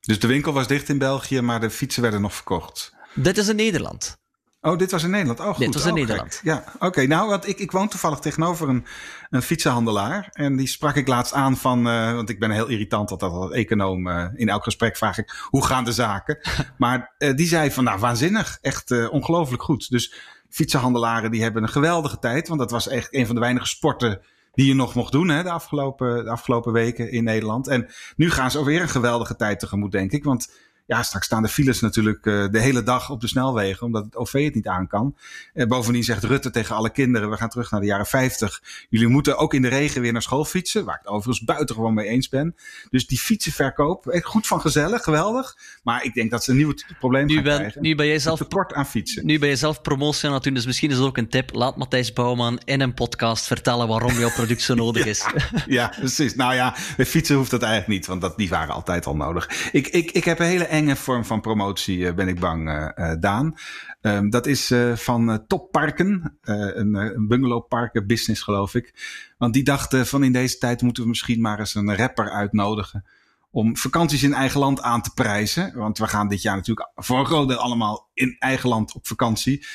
Dus 0.00 0.18
de 0.18 0.26
winkel 0.26 0.52
was 0.52 0.66
dicht 0.66 0.88
in 0.88 0.98
België, 0.98 1.40
maar 1.40 1.60
de 1.60 1.70
fietsen 1.70 2.02
werden 2.02 2.20
nog 2.20 2.34
verkocht? 2.34 2.94
Dit 3.14 3.38
is 3.38 3.48
in 3.48 3.56
Nederland. 3.56 4.19
Oh, 4.62 4.78
dit 4.78 4.90
was 4.90 5.02
in 5.02 5.10
Nederland. 5.10 5.40
Oh, 5.40 5.46
goed. 5.46 5.58
Dit 5.58 5.74
was 5.74 5.84
in 5.84 5.90
oh, 5.90 5.96
Nederland. 5.96 6.40
Ja, 6.42 6.64
oké. 6.74 6.86
Okay. 6.86 7.04
Nou, 7.04 7.28
wat, 7.28 7.46
ik, 7.46 7.58
ik 7.58 7.70
woon 7.70 7.88
toevallig 7.88 8.18
tegenover 8.18 8.68
een, 8.68 8.84
een 9.30 9.42
fietsenhandelaar. 9.42 10.28
En 10.32 10.56
die 10.56 10.66
sprak 10.66 10.96
ik 10.96 11.08
laatst 11.08 11.32
aan 11.32 11.56
van, 11.56 11.86
uh, 11.86 12.12
want 12.12 12.28
ik 12.28 12.38
ben 12.38 12.50
heel 12.50 12.68
irritant 12.68 13.10
altijd 13.10 13.32
als 13.32 13.50
econoom. 13.50 14.06
Uh, 14.06 14.26
in 14.34 14.48
elk 14.48 14.64
gesprek 14.64 14.96
vraag 14.96 15.18
ik, 15.18 15.46
hoe 15.48 15.64
gaan 15.64 15.84
de 15.84 15.92
zaken? 15.92 16.38
maar 16.78 17.14
uh, 17.18 17.36
die 17.36 17.46
zei 17.46 17.70
van, 17.70 17.84
nou, 17.84 17.98
waanzinnig. 17.98 18.58
Echt 18.60 19.08
ongelooflijk 19.10 19.62
goed. 19.62 19.90
Dus 19.90 20.14
fietsenhandelaren 20.48 21.30
die 21.30 21.42
hebben 21.42 21.62
een 21.62 21.68
geweldige 21.68 22.18
tijd. 22.18 22.48
Want 22.48 22.60
dat 22.60 22.70
was 22.70 22.88
echt 22.88 23.14
een 23.14 23.26
van 23.26 23.34
de 23.34 23.40
weinige 23.40 23.66
sporten 23.66 24.20
die 24.52 24.66
je 24.66 24.74
nog 24.74 24.94
mocht 24.94 25.12
doen 25.12 25.28
hè, 25.28 25.42
de, 25.42 25.50
afgelopen, 25.50 26.24
de 26.24 26.30
afgelopen 26.30 26.72
weken 26.72 27.12
in 27.12 27.24
Nederland. 27.24 27.68
En 27.68 27.88
nu 28.16 28.30
gaan 28.30 28.50
ze 28.50 28.58
alweer 28.58 28.80
een 28.80 28.88
geweldige 28.88 29.36
tijd 29.36 29.60
tegemoet, 29.60 29.92
denk 29.92 30.12
ik. 30.12 30.24
Want 30.24 30.52
ja, 30.90 31.02
straks 31.02 31.26
staan 31.26 31.42
de 31.42 31.48
files 31.48 31.80
natuurlijk 31.80 32.26
uh, 32.26 32.48
de 32.50 32.60
hele 32.60 32.82
dag 32.82 33.10
op 33.10 33.20
de 33.20 33.28
snelwegen, 33.28 33.86
omdat 33.86 34.04
het 34.04 34.16
OV 34.16 34.44
het 34.44 34.54
niet 34.54 34.66
aan 34.66 34.86
kan. 34.86 35.16
Uh, 35.54 35.66
bovendien 35.66 36.04
zegt 36.04 36.24
Rutte 36.24 36.50
tegen 36.50 36.76
alle 36.76 36.90
kinderen, 36.90 37.30
we 37.30 37.36
gaan 37.36 37.48
terug 37.48 37.70
naar 37.70 37.80
de 37.80 37.86
jaren 37.86 38.06
50. 38.06 38.62
Jullie 38.88 39.08
moeten 39.08 39.38
ook 39.38 39.54
in 39.54 39.62
de 39.62 39.68
regen 39.68 40.00
weer 40.00 40.12
naar 40.12 40.22
school 40.22 40.44
fietsen, 40.44 40.84
waar 40.84 40.94
ik 40.94 41.00
het 41.00 41.10
overigens 41.10 41.44
buitengewoon 41.44 41.94
mee 41.94 42.06
eens 42.06 42.28
ben. 42.28 42.56
Dus 42.90 43.06
die 43.06 43.18
fietsenverkoop, 43.18 44.06
echt 44.06 44.24
goed 44.24 44.46
van 44.46 44.60
gezellig, 44.60 45.02
geweldig. 45.02 45.56
Maar 45.82 46.04
ik 46.04 46.14
denk 46.14 46.30
dat 46.30 46.44
ze 46.44 46.50
een 46.50 46.56
nieuw 46.56 46.74
probleem 46.98 47.26
nu 47.26 47.34
gaan 47.34 47.42
ben, 47.42 47.56
krijgen. 47.56 47.82
Nu 47.82 47.94
ben 47.94 48.06
je 48.06 48.18
zelf 48.18 48.38
tekort 48.38 48.72
aan 48.72 48.86
fietsen. 48.86 49.26
Nu 49.26 49.38
ben 49.38 49.48
je 49.48 49.56
zelf 49.56 49.80
promotie 49.80 50.28
aan 50.28 50.34
het 50.34 50.42
doen, 50.42 50.54
dus 50.54 50.66
misschien 50.66 50.90
is 50.90 50.96
het 50.96 51.06
ook 51.06 51.16
een 51.16 51.28
tip. 51.28 51.54
Laat 51.54 51.76
Matthijs 51.76 52.12
Bouwman 52.12 52.60
in 52.64 52.80
een 52.80 52.94
podcast 52.94 53.46
vertellen 53.46 53.88
waarom 53.88 54.12
jouw 54.12 54.30
product 54.30 54.62
zo 54.62 54.74
nodig 54.84 55.06
is. 55.06 55.26
ja, 55.66 55.94
precies. 55.98 56.34
Nou 56.34 56.54
ja, 56.54 56.76
met 56.96 57.08
fietsen 57.08 57.36
hoeft 57.36 57.50
dat 57.50 57.62
eigenlijk 57.62 57.92
niet, 57.92 58.06
want 58.06 58.20
dat, 58.20 58.36
die 58.36 58.48
waren 58.48 58.74
altijd 58.74 59.06
al 59.06 59.16
nodig. 59.16 59.70
Ik, 59.72 59.88
ik, 59.88 60.10
ik 60.10 60.24
heb 60.24 60.38
een 60.38 60.46
hele 60.46 60.64
vorm 60.88 61.24
van 61.24 61.40
promotie, 61.40 62.14
ben 62.14 62.28
ik 62.28 62.40
bang, 62.40 62.68
uh, 62.68 63.12
Daan. 63.20 63.54
Um, 64.00 64.30
dat 64.30 64.46
is 64.46 64.74
van 64.94 65.44
Topparken, 65.46 66.38
een, 66.42 66.94
een 66.94 67.28
bungalowparken 67.28 68.06
business 68.06 68.42
geloof 68.42 68.74
ik. 68.74 68.94
Want 69.38 69.54
die 69.54 69.64
dachten 69.64 70.06
van 70.06 70.24
in 70.24 70.32
deze 70.32 70.58
tijd 70.58 70.82
moeten 70.82 71.02
we 71.02 71.08
misschien 71.08 71.40
maar 71.40 71.58
eens 71.58 71.74
een 71.74 71.96
rapper 71.96 72.30
uitnodigen 72.30 73.04
om 73.50 73.76
vakanties 73.76 74.22
in 74.22 74.34
eigen 74.34 74.60
land 74.60 74.82
aan 74.82 75.02
te 75.02 75.10
prijzen. 75.14 75.72
Want 75.74 75.98
we 75.98 76.06
gaan 76.06 76.28
dit 76.28 76.42
jaar 76.42 76.56
natuurlijk 76.56 76.90
voor 76.94 77.18
een 77.18 77.26
groot 77.26 77.48
deel 77.48 77.58
allemaal 77.58 78.10
in 78.14 78.36
eigen 78.38 78.68
land 78.68 78.94
op 78.94 79.06
vakantie. 79.06 79.66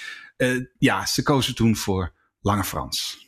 ja, 0.78 1.06
ze 1.06 1.24
kozen 1.24 1.56
toen 1.56 1.76
voor 1.76 2.14
Lange 2.42 2.64
Frans. 2.64 3.28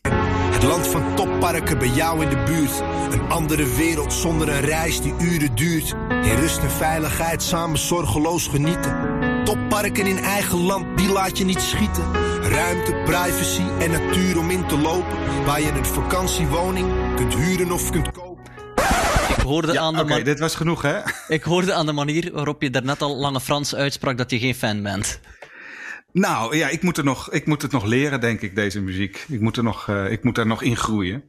Het 0.57 0.65
land 0.65 0.87
van 0.87 1.15
topparken 1.15 1.77
bij 1.77 1.87
jou 1.87 2.23
in 2.23 2.29
de 2.29 2.43
buurt. 2.45 2.81
Een 3.13 3.29
andere 3.29 3.75
wereld 3.75 4.13
zonder 4.13 4.49
een 4.49 4.61
reis 4.61 5.01
die 5.01 5.13
uren 5.19 5.55
duurt. 5.55 5.95
In 6.09 6.35
rust 6.35 6.57
en 6.57 6.71
veiligheid 6.71 7.43
samen 7.43 7.77
zorgeloos 7.77 8.47
genieten. 8.47 8.95
Topparken 9.43 10.05
in 10.05 10.17
eigen 10.17 10.57
land, 10.57 10.97
die 10.97 11.09
laat 11.11 11.37
je 11.37 11.45
niet 11.45 11.61
schieten. 11.61 12.03
Ruimte, 12.41 12.91
privacy 13.05 13.61
en 13.79 13.91
natuur 13.91 14.37
om 14.39 14.49
in 14.49 14.67
te 14.67 14.77
lopen. 14.77 15.45
Waar 15.45 15.61
je 15.61 15.71
een 15.71 15.85
vakantiewoning 15.85 17.15
kunt 17.15 17.35
huren 17.35 17.71
of 17.71 17.89
kunt 17.89 18.11
kopen. 18.11 18.43
Ik 19.37 19.43
hoorde 19.43 19.73
Ja, 19.73 19.81
aan 19.81 19.93
de 19.93 19.99
oké, 20.01 20.09
man- 20.09 20.23
dit 20.23 20.39
was 20.39 20.55
genoeg 20.55 20.81
hè? 20.81 20.97
Ik 21.27 21.43
hoorde 21.43 21.73
aan 21.73 21.85
de 21.85 21.91
manier 21.91 22.29
waarop 22.33 22.61
je 22.61 22.69
daarnet 22.69 23.01
al 23.01 23.15
Lange 23.17 23.39
Frans 23.41 23.75
uitsprak 23.75 24.17
dat 24.17 24.31
je 24.31 24.39
geen 24.39 24.55
fan 24.55 24.81
bent. 24.83 25.19
Nou 26.19 26.55
ja, 26.55 26.67
ik 26.67 26.81
moet, 26.81 26.97
er 26.97 27.03
nog, 27.03 27.31
ik 27.31 27.45
moet 27.45 27.61
het 27.61 27.71
nog 27.71 27.85
leren, 27.85 28.19
denk 28.19 28.41
ik, 28.41 28.55
deze 28.55 28.81
muziek. 28.81 29.25
Ik 29.27 29.41
moet 29.41 29.57
er 29.57 29.63
nog, 29.63 29.87
uh, 29.87 30.11
ik 30.11 30.23
moet 30.23 30.37
er 30.37 30.47
nog 30.47 30.61
in 30.61 30.77
groeien. 30.77 31.23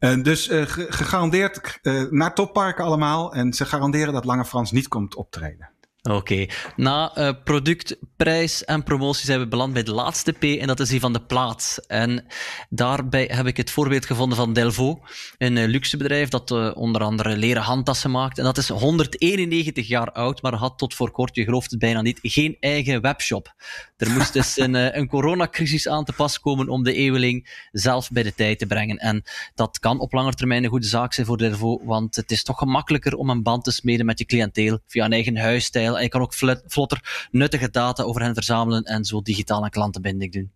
Uh, 0.00 0.22
dus 0.22 0.46
ge 0.46 0.86
gegarandeerd 0.88 1.78
naar 2.10 2.34
topparken 2.34 2.84
allemaal. 2.84 3.34
En 3.34 3.52
ze 3.52 3.64
garanderen 3.64 4.12
dat 4.12 4.24
Lange 4.24 4.44
Frans 4.44 4.72
niet 4.72 4.88
komt 4.88 5.14
optreden. 5.14 5.70
Oké, 6.08 6.46
na 6.76 7.18
uh, 7.18 7.30
product, 7.44 7.96
prijs 8.16 8.64
en 8.64 8.82
promotie 8.82 9.24
zijn 9.24 9.40
we 9.40 9.48
beland 9.48 9.72
bij 9.72 9.82
de 9.82 9.92
laatste 9.92 10.32
P 10.32 10.42
en 10.42 10.66
dat 10.66 10.80
is 10.80 10.88
die 10.88 11.00
van 11.00 11.12
de 11.12 11.20
plaats. 11.20 11.80
En 11.86 12.24
daarbij 12.68 13.30
heb 13.32 13.46
ik 13.46 13.56
het 13.56 13.70
voorbeeld 13.70 14.06
gevonden 14.06 14.38
van 14.38 14.52
Delvaux, 14.52 15.34
een 15.38 15.56
uh, 15.56 15.66
luxebedrijf 15.66 16.28
dat 16.28 16.50
uh, 16.50 16.70
onder 16.74 17.02
andere 17.02 17.36
leren 17.36 17.62
handtassen 17.62 18.10
maakt. 18.10 18.38
En 18.38 18.44
dat 18.44 18.58
is 18.58 18.68
191 18.68 19.88
jaar 19.88 20.12
oud, 20.12 20.42
maar 20.42 20.54
had 20.54 20.78
tot 20.78 20.94
voor 20.94 21.10
kort, 21.10 21.34
je 21.34 21.44
gelooft 21.44 21.70
het 21.70 21.80
bijna 21.80 22.02
niet, 22.02 22.18
geen 22.22 22.56
eigen 22.60 23.00
webshop. 23.00 23.54
Er 23.96 24.10
moest 24.10 24.32
dus 24.32 24.58
een, 24.58 24.98
een 24.98 25.08
coronacrisis 25.08 25.88
aan 25.88 26.04
te 26.04 26.12
pas 26.12 26.40
komen 26.40 26.68
om 26.68 26.82
de 26.82 26.92
eeuweling 26.92 27.66
zelf 27.72 28.10
bij 28.10 28.22
de 28.22 28.34
tijd 28.34 28.58
te 28.58 28.66
brengen. 28.66 28.96
En 28.96 29.22
dat 29.54 29.78
kan 29.78 30.00
op 30.00 30.12
lange 30.12 30.34
termijn 30.34 30.64
een 30.64 30.70
goede 30.70 30.86
zaak 30.86 31.12
zijn 31.12 31.26
voor 31.26 31.38
Delvaux, 31.38 31.84
want 31.84 32.16
het 32.16 32.30
is 32.30 32.42
toch 32.42 32.58
gemakkelijker 32.58 33.14
om 33.14 33.30
een 33.30 33.42
band 33.42 33.64
te 33.64 33.72
smeden 33.72 34.06
met 34.06 34.18
je 34.18 34.24
cliënteel 34.24 34.78
via 34.86 35.04
een 35.04 35.12
eigen 35.12 35.36
huisstijl. 35.36 35.97
En 35.98 36.08
kan 36.08 36.20
ook 36.20 36.34
vlotter 36.66 37.28
nuttige 37.30 37.70
data 37.70 38.02
over 38.02 38.22
hen 38.22 38.34
verzamelen 38.34 38.82
en 38.82 39.04
zo 39.04 39.22
digitaal 39.22 39.64
een 39.64 39.70
klantenbinding 39.70 40.32
doen. 40.32 40.52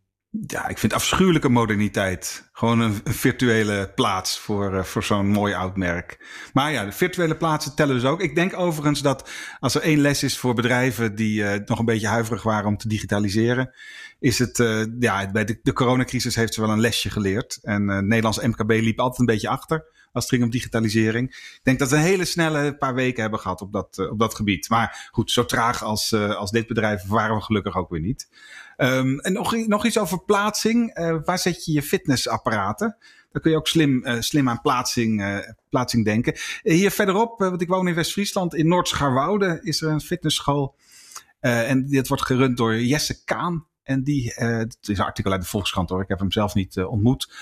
Ja, 0.47 0.69
ik 0.69 0.79
vind 0.79 0.93
afschuwelijke 0.93 1.49
moderniteit. 1.49 2.49
Gewoon 2.53 2.81
een, 2.81 3.01
virtuele 3.05 3.93
plaats 3.95 4.39
voor, 4.39 4.75
uh, 4.75 4.83
voor 4.83 5.03
zo'n 5.03 5.27
mooi 5.27 5.55
oud 5.55 5.77
merk. 5.77 6.27
Maar 6.53 6.73
ja, 6.73 6.85
de 6.85 6.93
virtuele 6.93 7.37
plaatsen 7.37 7.75
tellen 7.75 7.95
dus 7.95 8.05
ook. 8.05 8.21
Ik 8.21 8.35
denk 8.35 8.59
overigens 8.59 9.03
dat 9.03 9.31
als 9.59 9.75
er 9.75 9.83
één 9.83 10.01
les 10.01 10.23
is 10.23 10.39
voor 10.39 10.55
bedrijven 10.55 11.15
die 11.15 11.43
uh, 11.43 11.53
nog 11.65 11.79
een 11.79 11.85
beetje 11.85 12.07
huiverig 12.07 12.43
waren 12.43 12.67
om 12.67 12.77
te 12.77 12.89
digitaliseren, 12.89 13.75
is 14.19 14.39
het, 14.39 14.59
uh, 14.59 14.85
ja, 14.99 15.31
bij 15.31 15.45
de, 15.45 15.59
de 15.63 15.73
coronacrisis 15.73 16.35
heeft 16.35 16.55
ze 16.55 16.61
wel 16.61 16.71
een 16.71 16.81
lesje 16.81 17.11
geleerd. 17.11 17.59
En 17.63 17.85
Nederlands 17.85 18.41
MKB 18.41 18.71
liep 18.71 18.99
altijd 18.99 19.21
een 19.21 19.27
beetje 19.27 19.49
achter 19.49 19.85
als 20.13 20.25
het 20.25 20.33
ging 20.33 20.43
om 20.43 20.51
digitalisering. 20.51 21.31
Ik 21.31 21.61
denk 21.63 21.79
dat 21.79 21.91
we 21.91 21.97
een 21.97 22.03
hele 22.03 22.25
snelle 22.25 22.77
paar 22.77 22.95
weken 22.95 23.23
hebben 23.23 23.41
gehad 23.41 23.61
op 23.61 23.73
dat, 23.73 23.99
op 24.11 24.19
dat 24.19 24.35
gebied. 24.35 24.69
Maar 24.69 25.09
goed, 25.11 25.31
zo 25.31 25.45
traag 25.45 25.83
als, 25.83 26.13
als 26.15 26.51
dit 26.51 26.67
bedrijf 26.67 27.07
waren 27.07 27.37
we 27.37 27.43
gelukkig 27.43 27.77
ook 27.77 27.91
weer 27.91 28.01
niet. 28.01 28.29
Um, 28.77 29.21
en 29.21 29.33
nog, 29.33 29.67
nog 29.67 29.87
iets 29.87 29.99
over 29.99 30.25
plaatsing. 30.25 30.99
Uh, 30.99 31.17
waar 31.25 31.39
zet 31.39 31.65
je 31.65 31.73
je 31.73 31.83
fitnessapparaten? 31.83 32.97
Dan 33.33 33.43
kun 33.43 33.51
je 33.51 33.57
ook 33.57 33.69
slim, 33.69 34.05
slim 34.23 34.49
aan 34.49 34.61
plaatsing, 34.61 35.43
plaatsing 35.69 36.05
denken. 36.05 36.37
hier 36.63 36.91
verderop, 36.91 37.39
want 37.39 37.63
ik 37.63 37.69
woon 37.69 37.89
in 37.89 37.95
West-Friesland, 37.95 38.55
in 38.55 38.69
Noord-Scharwoude 38.69 39.59
is 39.63 39.83
er 39.83 39.91
een 39.91 40.01
fitnessschool. 40.01 40.77
en 41.41 41.87
dit 41.87 42.09
wordt 42.09 42.25
gerund 42.25 42.57
door 42.57 42.81
Jesse 42.81 43.25
Kaan. 43.25 43.67
En 43.83 44.03
die, 44.03 44.33
het 44.35 44.77
is 44.81 44.99
een 44.99 45.05
artikel 45.05 45.33
uit 45.33 45.41
de 45.41 45.47
Volkskrant 45.47 45.89
hoor, 45.89 46.03
ik 46.03 46.09
heb 46.09 46.19
hem 46.19 46.33
zelf 46.33 46.55
niet 46.55 46.79
ontmoet. 46.79 47.35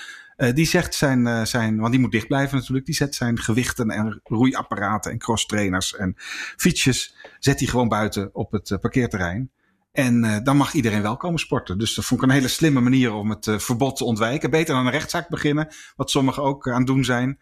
Die 0.53 0.65
zegt 0.65 0.95
zijn, 0.95 1.47
zijn, 1.47 1.77
want 1.77 1.91
die 1.91 1.99
moet 1.99 2.11
dicht 2.11 2.27
blijven 2.27 2.57
natuurlijk, 2.57 2.85
die 2.85 2.95
zet 2.95 3.15
zijn 3.15 3.39
gewichten 3.39 3.89
en 3.89 4.19
roeiapparaten 4.23 5.11
en 5.11 5.17
crosstrainers 5.17 5.95
en 5.95 6.13
fietsjes, 6.57 7.15
zet 7.39 7.59
hij 7.59 7.67
gewoon 7.67 7.87
buiten 7.87 8.29
op 8.35 8.51
het 8.51 8.77
parkeerterrein. 8.81 9.51
En 9.91 10.43
dan 10.43 10.57
mag 10.57 10.73
iedereen 10.73 11.01
wel 11.01 11.17
komen 11.17 11.39
sporten. 11.39 11.77
Dus 11.77 11.93
dat 11.93 12.05
vond 12.05 12.21
ik 12.21 12.27
een 12.27 12.33
hele 12.33 12.47
slimme 12.47 12.81
manier 12.81 13.13
om 13.13 13.29
het 13.29 13.47
verbod 13.57 13.97
te 13.97 14.03
ontwijken. 14.03 14.49
Beter 14.49 14.75
dan 14.75 14.85
een 14.85 14.91
rechtszaak 14.91 15.29
beginnen, 15.29 15.67
wat 15.95 16.09
sommigen 16.09 16.43
ook 16.43 16.69
aan 16.69 16.77
het 16.77 16.87
doen 16.87 17.03
zijn. 17.03 17.39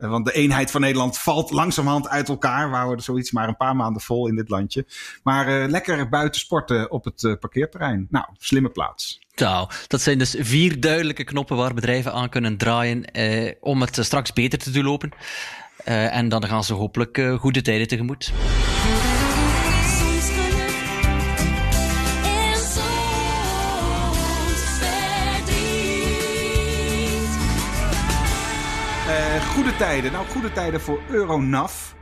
Uh, 0.00 0.10
want 0.10 0.24
de 0.24 0.32
eenheid 0.32 0.70
van 0.70 0.80
Nederland 0.80 1.18
valt 1.18 1.50
langzamerhand 1.50 2.08
uit 2.08 2.28
elkaar. 2.28 2.70
We 2.70 2.76
houden 2.76 3.04
zoiets 3.04 3.30
maar 3.30 3.48
een 3.48 3.56
paar 3.56 3.76
maanden 3.76 4.02
vol 4.02 4.28
in 4.28 4.36
dit 4.36 4.48
landje. 4.48 4.86
Maar 5.22 5.68
lekker 5.68 6.08
buiten 6.08 6.40
sporten 6.40 6.90
op 6.90 7.04
het 7.04 7.36
parkeerterrein. 7.40 8.06
Nou, 8.10 8.26
slimme 8.38 8.68
plaats. 8.68 9.18
Nou, 9.34 9.70
dat 9.86 10.00
zijn 10.00 10.18
dus 10.18 10.36
vier 10.38 10.80
duidelijke 10.80 11.24
knoppen 11.24 11.56
waar 11.56 11.74
bedrijven 11.74 12.12
aan 12.12 12.28
kunnen 12.28 12.56
draaien 12.56 13.04
om 13.60 13.80
het 13.80 13.98
straks 14.00 14.32
beter 14.32 14.58
te 14.58 14.70
doen 14.70 14.84
lopen. 14.84 15.10
en 15.84 16.28
dan 16.28 16.46
gaan 16.46 16.64
ze 16.64 16.74
hopelijk 16.74 17.22
goede 17.38 17.62
tijden 17.62 17.88
tegemoet. 17.88 18.32
Goede 29.50 29.76
tijden. 29.76 30.12
Nou, 30.12 30.26
goede 30.26 30.52
tijden 30.52 30.80
voor 30.80 31.00
Euronav. 31.08 31.92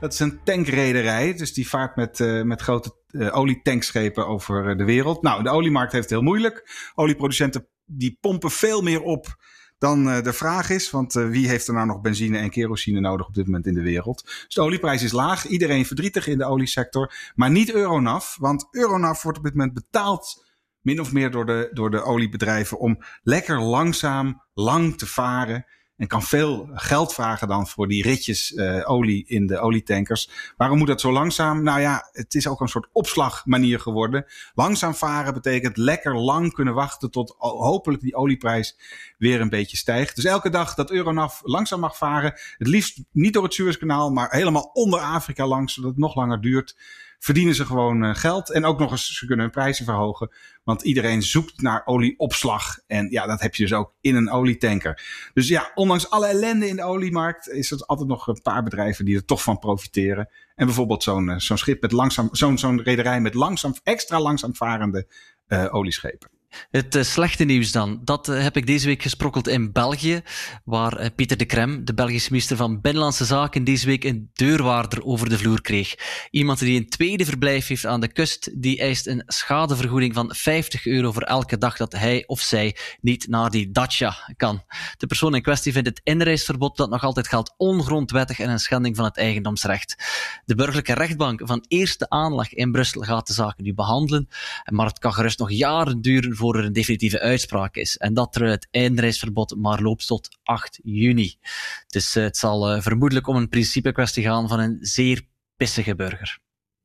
Dat 0.00 0.12
is 0.12 0.20
een 0.20 0.40
tankrederij. 0.44 1.34
Dus 1.34 1.52
die 1.52 1.68
vaart 1.68 1.96
met, 1.96 2.18
uh, 2.18 2.42
met 2.42 2.60
grote 2.60 2.96
uh, 3.10 3.36
olietankschepen 3.36 4.26
over 4.26 4.76
de 4.76 4.84
wereld. 4.84 5.22
Nou, 5.22 5.42
de 5.42 5.50
oliemarkt 5.50 5.92
heeft 5.92 6.04
het 6.04 6.12
heel 6.12 6.22
moeilijk. 6.22 6.90
Olieproducenten 6.94 7.66
die 7.84 8.18
pompen 8.20 8.50
veel 8.50 8.82
meer 8.82 9.02
op 9.02 9.36
dan 9.78 10.04
de 10.04 10.32
vraag 10.32 10.70
is. 10.70 10.90
Want 10.90 11.12
wie 11.12 11.48
heeft 11.48 11.68
er 11.68 11.74
nou 11.74 11.86
nog 11.86 12.00
benzine 12.00 12.38
en 12.38 12.50
kerosine 12.50 13.00
nodig 13.00 13.26
op 13.26 13.34
dit 13.34 13.44
moment 13.44 13.66
in 13.66 13.74
de 13.74 13.82
wereld? 13.82 14.22
Dus 14.24 14.54
de 14.54 14.60
olieprijs 14.60 15.02
is 15.02 15.12
laag. 15.12 15.46
Iedereen 15.46 15.86
verdrietig 15.86 16.26
in 16.26 16.38
de 16.38 16.44
oliesector. 16.44 17.12
Maar 17.34 17.50
niet 17.50 17.72
Euronav. 17.72 18.36
Want 18.36 18.68
Euronav 18.70 19.22
wordt 19.22 19.38
op 19.38 19.44
dit 19.44 19.54
moment 19.54 19.74
betaald 19.74 20.44
min 20.80 21.00
of 21.00 21.12
meer 21.12 21.30
door 21.30 21.46
de, 21.46 21.70
door 21.72 21.90
de 21.90 22.02
oliebedrijven 22.02 22.78
om 22.78 22.98
lekker 23.22 23.60
langzaam, 23.60 24.42
lang 24.54 24.98
te 24.98 25.06
varen. 25.06 25.66
En 26.00 26.06
kan 26.06 26.22
veel 26.22 26.68
geld 26.72 27.14
vragen 27.14 27.48
dan 27.48 27.66
voor 27.66 27.88
die 27.88 28.02
ritjes 28.02 28.52
uh, 28.52 28.90
olie 28.90 29.24
in 29.26 29.46
de 29.46 29.58
olietankers. 29.58 30.52
Waarom 30.56 30.78
moet 30.78 30.86
dat 30.86 31.00
zo 31.00 31.12
langzaam? 31.12 31.62
Nou 31.62 31.80
ja, 31.80 32.08
het 32.12 32.34
is 32.34 32.46
ook 32.48 32.60
een 32.60 32.68
soort 32.68 32.88
opslagmanier 32.92 33.80
geworden. 33.80 34.24
Langzaam 34.54 34.94
varen 34.94 35.34
betekent 35.34 35.76
lekker 35.76 36.16
lang 36.16 36.52
kunnen 36.52 36.74
wachten 36.74 37.10
tot 37.10 37.34
hopelijk 37.38 38.02
die 38.02 38.14
olieprijs 38.14 38.78
weer 39.18 39.40
een 39.40 39.48
beetje 39.48 39.76
stijgt. 39.76 40.14
Dus 40.14 40.24
elke 40.24 40.50
dag 40.50 40.74
dat 40.74 40.90
Euronav 40.90 41.40
langzaam 41.42 41.80
mag 41.80 41.96
varen, 41.96 42.32
het 42.58 42.68
liefst 42.68 43.02
niet 43.12 43.32
door 43.32 43.42
het 43.42 43.54
Suezkanaal, 43.54 44.10
maar 44.10 44.30
helemaal 44.30 44.70
onder 44.72 45.00
Afrika 45.00 45.46
langs, 45.46 45.74
zodat 45.74 45.90
het 45.90 46.00
nog 46.00 46.14
langer 46.14 46.40
duurt 46.40 46.76
verdienen 47.20 47.54
ze 47.54 47.66
gewoon 47.66 48.04
uh, 48.04 48.14
geld. 48.14 48.52
En 48.52 48.64
ook 48.64 48.78
nog 48.78 48.90
eens, 48.90 49.16
ze 49.16 49.26
kunnen 49.26 49.44
hun 49.44 49.54
prijzen 49.54 49.84
verhogen. 49.84 50.30
Want 50.64 50.82
iedereen 50.82 51.22
zoekt 51.22 51.62
naar 51.62 51.82
olieopslag. 51.84 52.78
En 52.86 53.10
ja, 53.10 53.26
dat 53.26 53.40
heb 53.40 53.54
je 53.54 53.62
dus 53.62 53.72
ook 53.72 53.92
in 54.00 54.16
een 54.16 54.30
olietanker. 54.30 55.02
Dus 55.34 55.48
ja, 55.48 55.70
ondanks 55.74 56.10
alle 56.10 56.26
ellende 56.26 56.68
in 56.68 56.76
de 56.76 56.84
oliemarkt 56.84 57.48
is 57.48 57.70
er 57.70 57.78
altijd 57.86 58.08
nog 58.08 58.26
een 58.26 58.42
paar 58.42 58.62
bedrijven 58.62 59.04
die 59.04 59.16
er 59.16 59.24
toch 59.24 59.42
van 59.42 59.58
profiteren. 59.58 60.28
En 60.54 60.66
bijvoorbeeld 60.66 61.02
zo'n 61.02 61.28
uh, 61.28 61.38
zo'n 61.38 61.58
schip 61.58 61.82
met 61.82 61.92
langzaam, 61.92 62.28
zo'n 62.32 62.58
zo'n 62.58 62.82
rederij 62.82 63.20
met 63.20 63.34
langzaam, 63.34 63.74
extra 63.82 64.20
langzaam 64.20 64.54
varende 64.54 65.06
uh, 65.48 65.74
olieschepen. 65.74 66.39
Het 66.70 66.94
uh, 66.94 67.02
slechte 67.02 67.44
nieuws 67.44 67.72
dan, 67.72 68.00
dat 68.04 68.28
uh, 68.28 68.42
heb 68.42 68.56
ik 68.56 68.66
deze 68.66 68.86
week 68.86 69.02
gesprokkeld 69.02 69.48
in 69.48 69.72
België, 69.72 70.22
waar 70.64 71.00
uh, 71.00 71.06
Pieter 71.14 71.36
de 71.36 71.44
Krem, 71.44 71.84
de 71.84 71.94
Belgische 71.94 72.30
minister 72.30 72.56
van 72.56 72.80
Binnenlandse 72.80 73.24
Zaken, 73.24 73.64
deze 73.64 73.86
week 73.86 74.04
een 74.04 74.30
deurwaarder 74.32 75.04
over 75.04 75.28
de 75.28 75.38
vloer 75.38 75.60
kreeg. 75.60 75.94
Iemand 76.30 76.58
die 76.58 76.80
een 76.80 76.88
tweede 76.88 77.24
verblijf 77.24 77.66
heeft 77.66 77.86
aan 77.86 78.00
de 78.00 78.12
kust, 78.12 78.62
die 78.62 78.78
eist 78.78 79.06
een 79.06 79.22
schadevergoeding 79.26 80.14
van 80.14 80.34
50 80.34 80.86
euro 80.86 81.12
voor 81.12 81.22
elke 81.22 81.58
dag 81.58 81.76
dat 81.76 81.92
hij 81.92 82.24
of 82.26 82.40
zij 82.40 82.76
niet 83.00 83.28
naar 83.28 83.50
die 83.50 83.70
dacha 83.70 84.16
kan. 84.36 84.62
De 84.96 85.06
persoon 85.06 85.34
in 85.34 85.42
kwestie 85.42 85.72
vindt 85.72 85.88
het 85.88 86.00
inreisverbod 86.04 86.76
dat 86.76 86.90
nog 86.90 87.04
altijd 87.04 87.28
geldt 87.28 87.54
ongrondwettig 87.56 88.40
en 88.40 88.50
een 88.50 88.58
schending 88.58 88.96
van 88.96 89.04
het 89.04 89.16
eigendomsrecht. 89.16 89.96
De 90.44 90.54
burgerlijke 90.54 90.94
rechtbank 90.94 91.40
van 91.44 91.64
eerste 91.68 92.08
aanleg 92.08 92.54
in 92.54 92.72
Brussel 92.72 93.02
gaat 93.02 93.26
de 93.26 93.32
zaken 93.32 93.64
nu 93.64 93.74
behandelen, 93.74 94.28
maar 94.64 94.86
het 94.86 94.98
kan 94.98 95.12
gerust 95.12 95.38
nog 95.38 95.50
jaren 95.50 96.00
duren 96.00 96.36
voor 96.40 96.56
er 96.56 96.64
een 96.64 96.72
definitieve 96.72 97.20
uitspraak 97.20 97.74
is. 97.76 97.96
En 97.96 98.14
dat 98.14 98.36
er 98.36 98.46
het 98.46 98.68
eindreisverbod 98.70 99.56
maar 99.56 99.80
loopt 99.80 100.06
tot 100.06 100.28
8 100.42 100.80
juni. 100.82 101.38
Dus 101.86 102.16
uh, 102.16 102.24
het 102.24 102.36
zal 102.36 102.74
uh, 102.74 102.82
vermoedelijk 102.82 103.26
om 103.26 103.36
een 103.36 103.48
principe 103.48 103.92
kwestie 103.92 104.22
gaan 104.22 104.48
van 104.48 104.60
een 104.60 104.78
zeer 104.80 105.22
pissige 105.56 105.94
burger. 105.94 106.38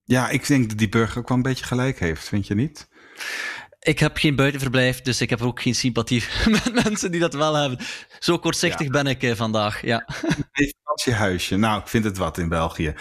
Ja, 0.03 0.29
ik 0.29 0.47
denk 0.47 0.69
dat 0.69 0.77
die 0.77 0.89
burger 0.89 1.17
ook 1.17 1.27
wel 1.27 1.37
een 1.37 1.43
beetje 1.43 1.65
gelijk 1.65 1.99
heeft, 1.99 2.27
vind 2.27 2.47
je 2.47 2.55
niet? 2.55 2.87
Ik 3.79 3.99
heb 3.99 4.17
geen 4.17 4.35
buitenverblijf, 4.35 5.01
dus 5.01 5.21
ik 5.21 5.29
heb 5.29 5.41
ook 5.41 5.61
geen 5.61 5.75
sympathie 5.75 6.23
met 6.63 6.83
mensen 6.83 7.11
die 7.11 7.19
dat 7.19 7.33
wel 7.33 7.53
hebben. 7.53 7.79
Zo 8.19 8.37
kortzichtig 8.37 8.85
ja. 8.85 8.91
ben 8.91 9.07
ik 9.07 9.23
uh, 9.23 9.35
vandaag, 9.35 9.81
ja. 9.81 10.07
Een 10.51 10.73
vakantiehuisje. 10.77 11.55
Nou, 11.55 11.81
ik 11.81 11.87
vind 11.87 12.03
het 12.03 12.17
wat 12.17 12.37
in 12.37 12.49
België. 12.49 12.93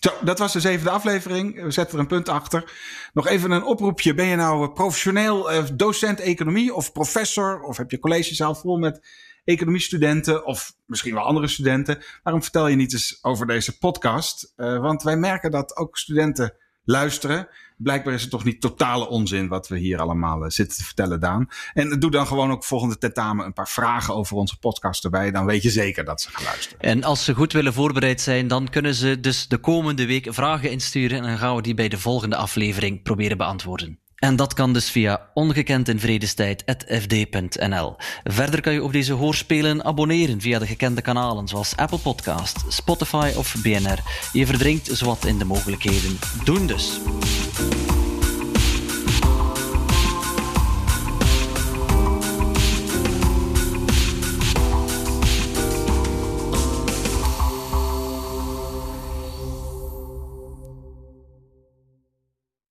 Zo, 0.00 0.10
dat 0.24 0.38
was 0.38 0.52
de 0.52 0.60
zevende 0.60 0.90
aflevering. 0.90 1.62
We 1.62 1.70
zetten 1.70 1.94
er 1.94 2.00
een 2.00 2.06
punt 2.06 2.28
achter. 2.28 2.72
Nog 3.12 3.26
even 3.26 3.50
een 3.50 3.64
oproepje. 3.64 4.14
Ben 4.14 4.26
je 4.26 4.36
nou 4.36 4.70
professioneel 4.70 5.52
uh, 5.52 5.64
docent 5.72 6.20
economie 6.20 6.74
of 6.74 6.92
professor? 6.92 7.62
Of 7.62 7.76
heb 7.76 7.90
je 7.90 7.98
collegezaal 7.98 8.54
vol 8.54 8.78
met 8.78 9.06
economiestudenten 9.44 10.46
of 10.46 10.74
misschien 10.86 11.14
wel 11.14 11.22
andere 11.22 11.48
studenten? 11.48 12.02
Waarom 12.22 12.42
vertel 12.42 12.66
je 12.66 12.76
niet 12.76 12.92
eens 12.92 13.18
over 13.22 13.46
deze 13.46 13.78
podcast? 13.78 14.52
Uh, 14.56 14.80
want 14.80 15.02
wij 15.02 15.16
merken 15.16 15.50
dat 15.50 15.76
ook 15.76 15.98
studenten 15.98 16.54
luisteren. 16.90 17.48
Blijkbaar 17.76 18.14
is 18.14 18.20
het 18.20 18.30
toch 18.30 18.44
niet 18.44 18.60
totale 18.60 19.08
onzin 19.08 19.48
wat 19.48 19.68
we 19.68 19.78
hier 19.78 19.98
allemaal 19.98 20.44
uh, 20.44 20.50
zitten 20.50 20.76
te 20.76 20.84
vertellen, 20.84 21.20
Daan. 21.20 21.48
En 21.74 21.98
doe 21.98 22.10
dan 22.10 22.26
gewoon 22.26 22.50
ook 22.50 22.64
volgende 22.64 22.98
tentamen 22.98 23.46
een 23.46 23.52
paar 23.52 23.68
vragen 23.68 24.14
over 24.14 24.36
onze 24.36 24.58
podcast 24.58 25.04
erbij. 25.04 25.30
Dan 25.30 25.46
weet 25.46 25.62
je 25.62 25.70
zeker 25.70 26.04
dat 26.04 26.20
ze 26.20 26.30
gaan 26.30 26.44
luisteren. 26.44 26.80
En 26.80 27.04
als 27.04 27.24
ze 27.24 27.34
goed 27.34 27.52
willen 27.52 27.72
voorbereid 27.72 28.20
zijn, 28.20 28.48
dan 28.48 28.68
kunnen 28.68 28.94
ze 28.94 29.20
dus 29.20 29.48
de 29.48 29.58
komende 29.58 30.06
week 30.06 30.26
vragen 30.30 30.70
insturen. 30.70 31.18
En 31.18 31.24
dan 31.24 31.38
gaan 31.38 31.56
we 31.56 31.62
die 31.62 31.74
bij 31.74 31.88
de 31.88 31.98
volgende 31.98 32.36
aflevering 32.36 33.02
proberen 33.02 33.36
beantwoorden. 33.36 33.98
En 34.20 34.36
dat 34.36 34.54
kan 34.54 34.72
dus 34.72 34.90
via 34.90 35.30
ongekendinvredestijd.fd.nl. 35.34 37.96
Verder 38.24 38.60
kan 38.60 38.72
je 38.72 38.82
op 38.82 38.92
deze 38.92 39.12
hoorspelen 39.12 39.84
abonneren 39.84 40.40
via 40.40 40.58
de 40.58 40.66
gekende 40.66 41.02
kanalen 41.02 41.48
zoals 41.48 41.76
Apple 41.76 41.98
Podcast, 41.98 42.64
Spotify 42.68 43.32
of 43.36 43.54
BNR. 43.62 43.98
Je 44.32 44.46
verdrinkt 44.46 44.88
zowat 44.92 45.24
in 45.24 45.38
de 45.38 45.44
mogelijkheden. 45.44 46.18
Doen 46.44 46.66
dus! 46.66 47.00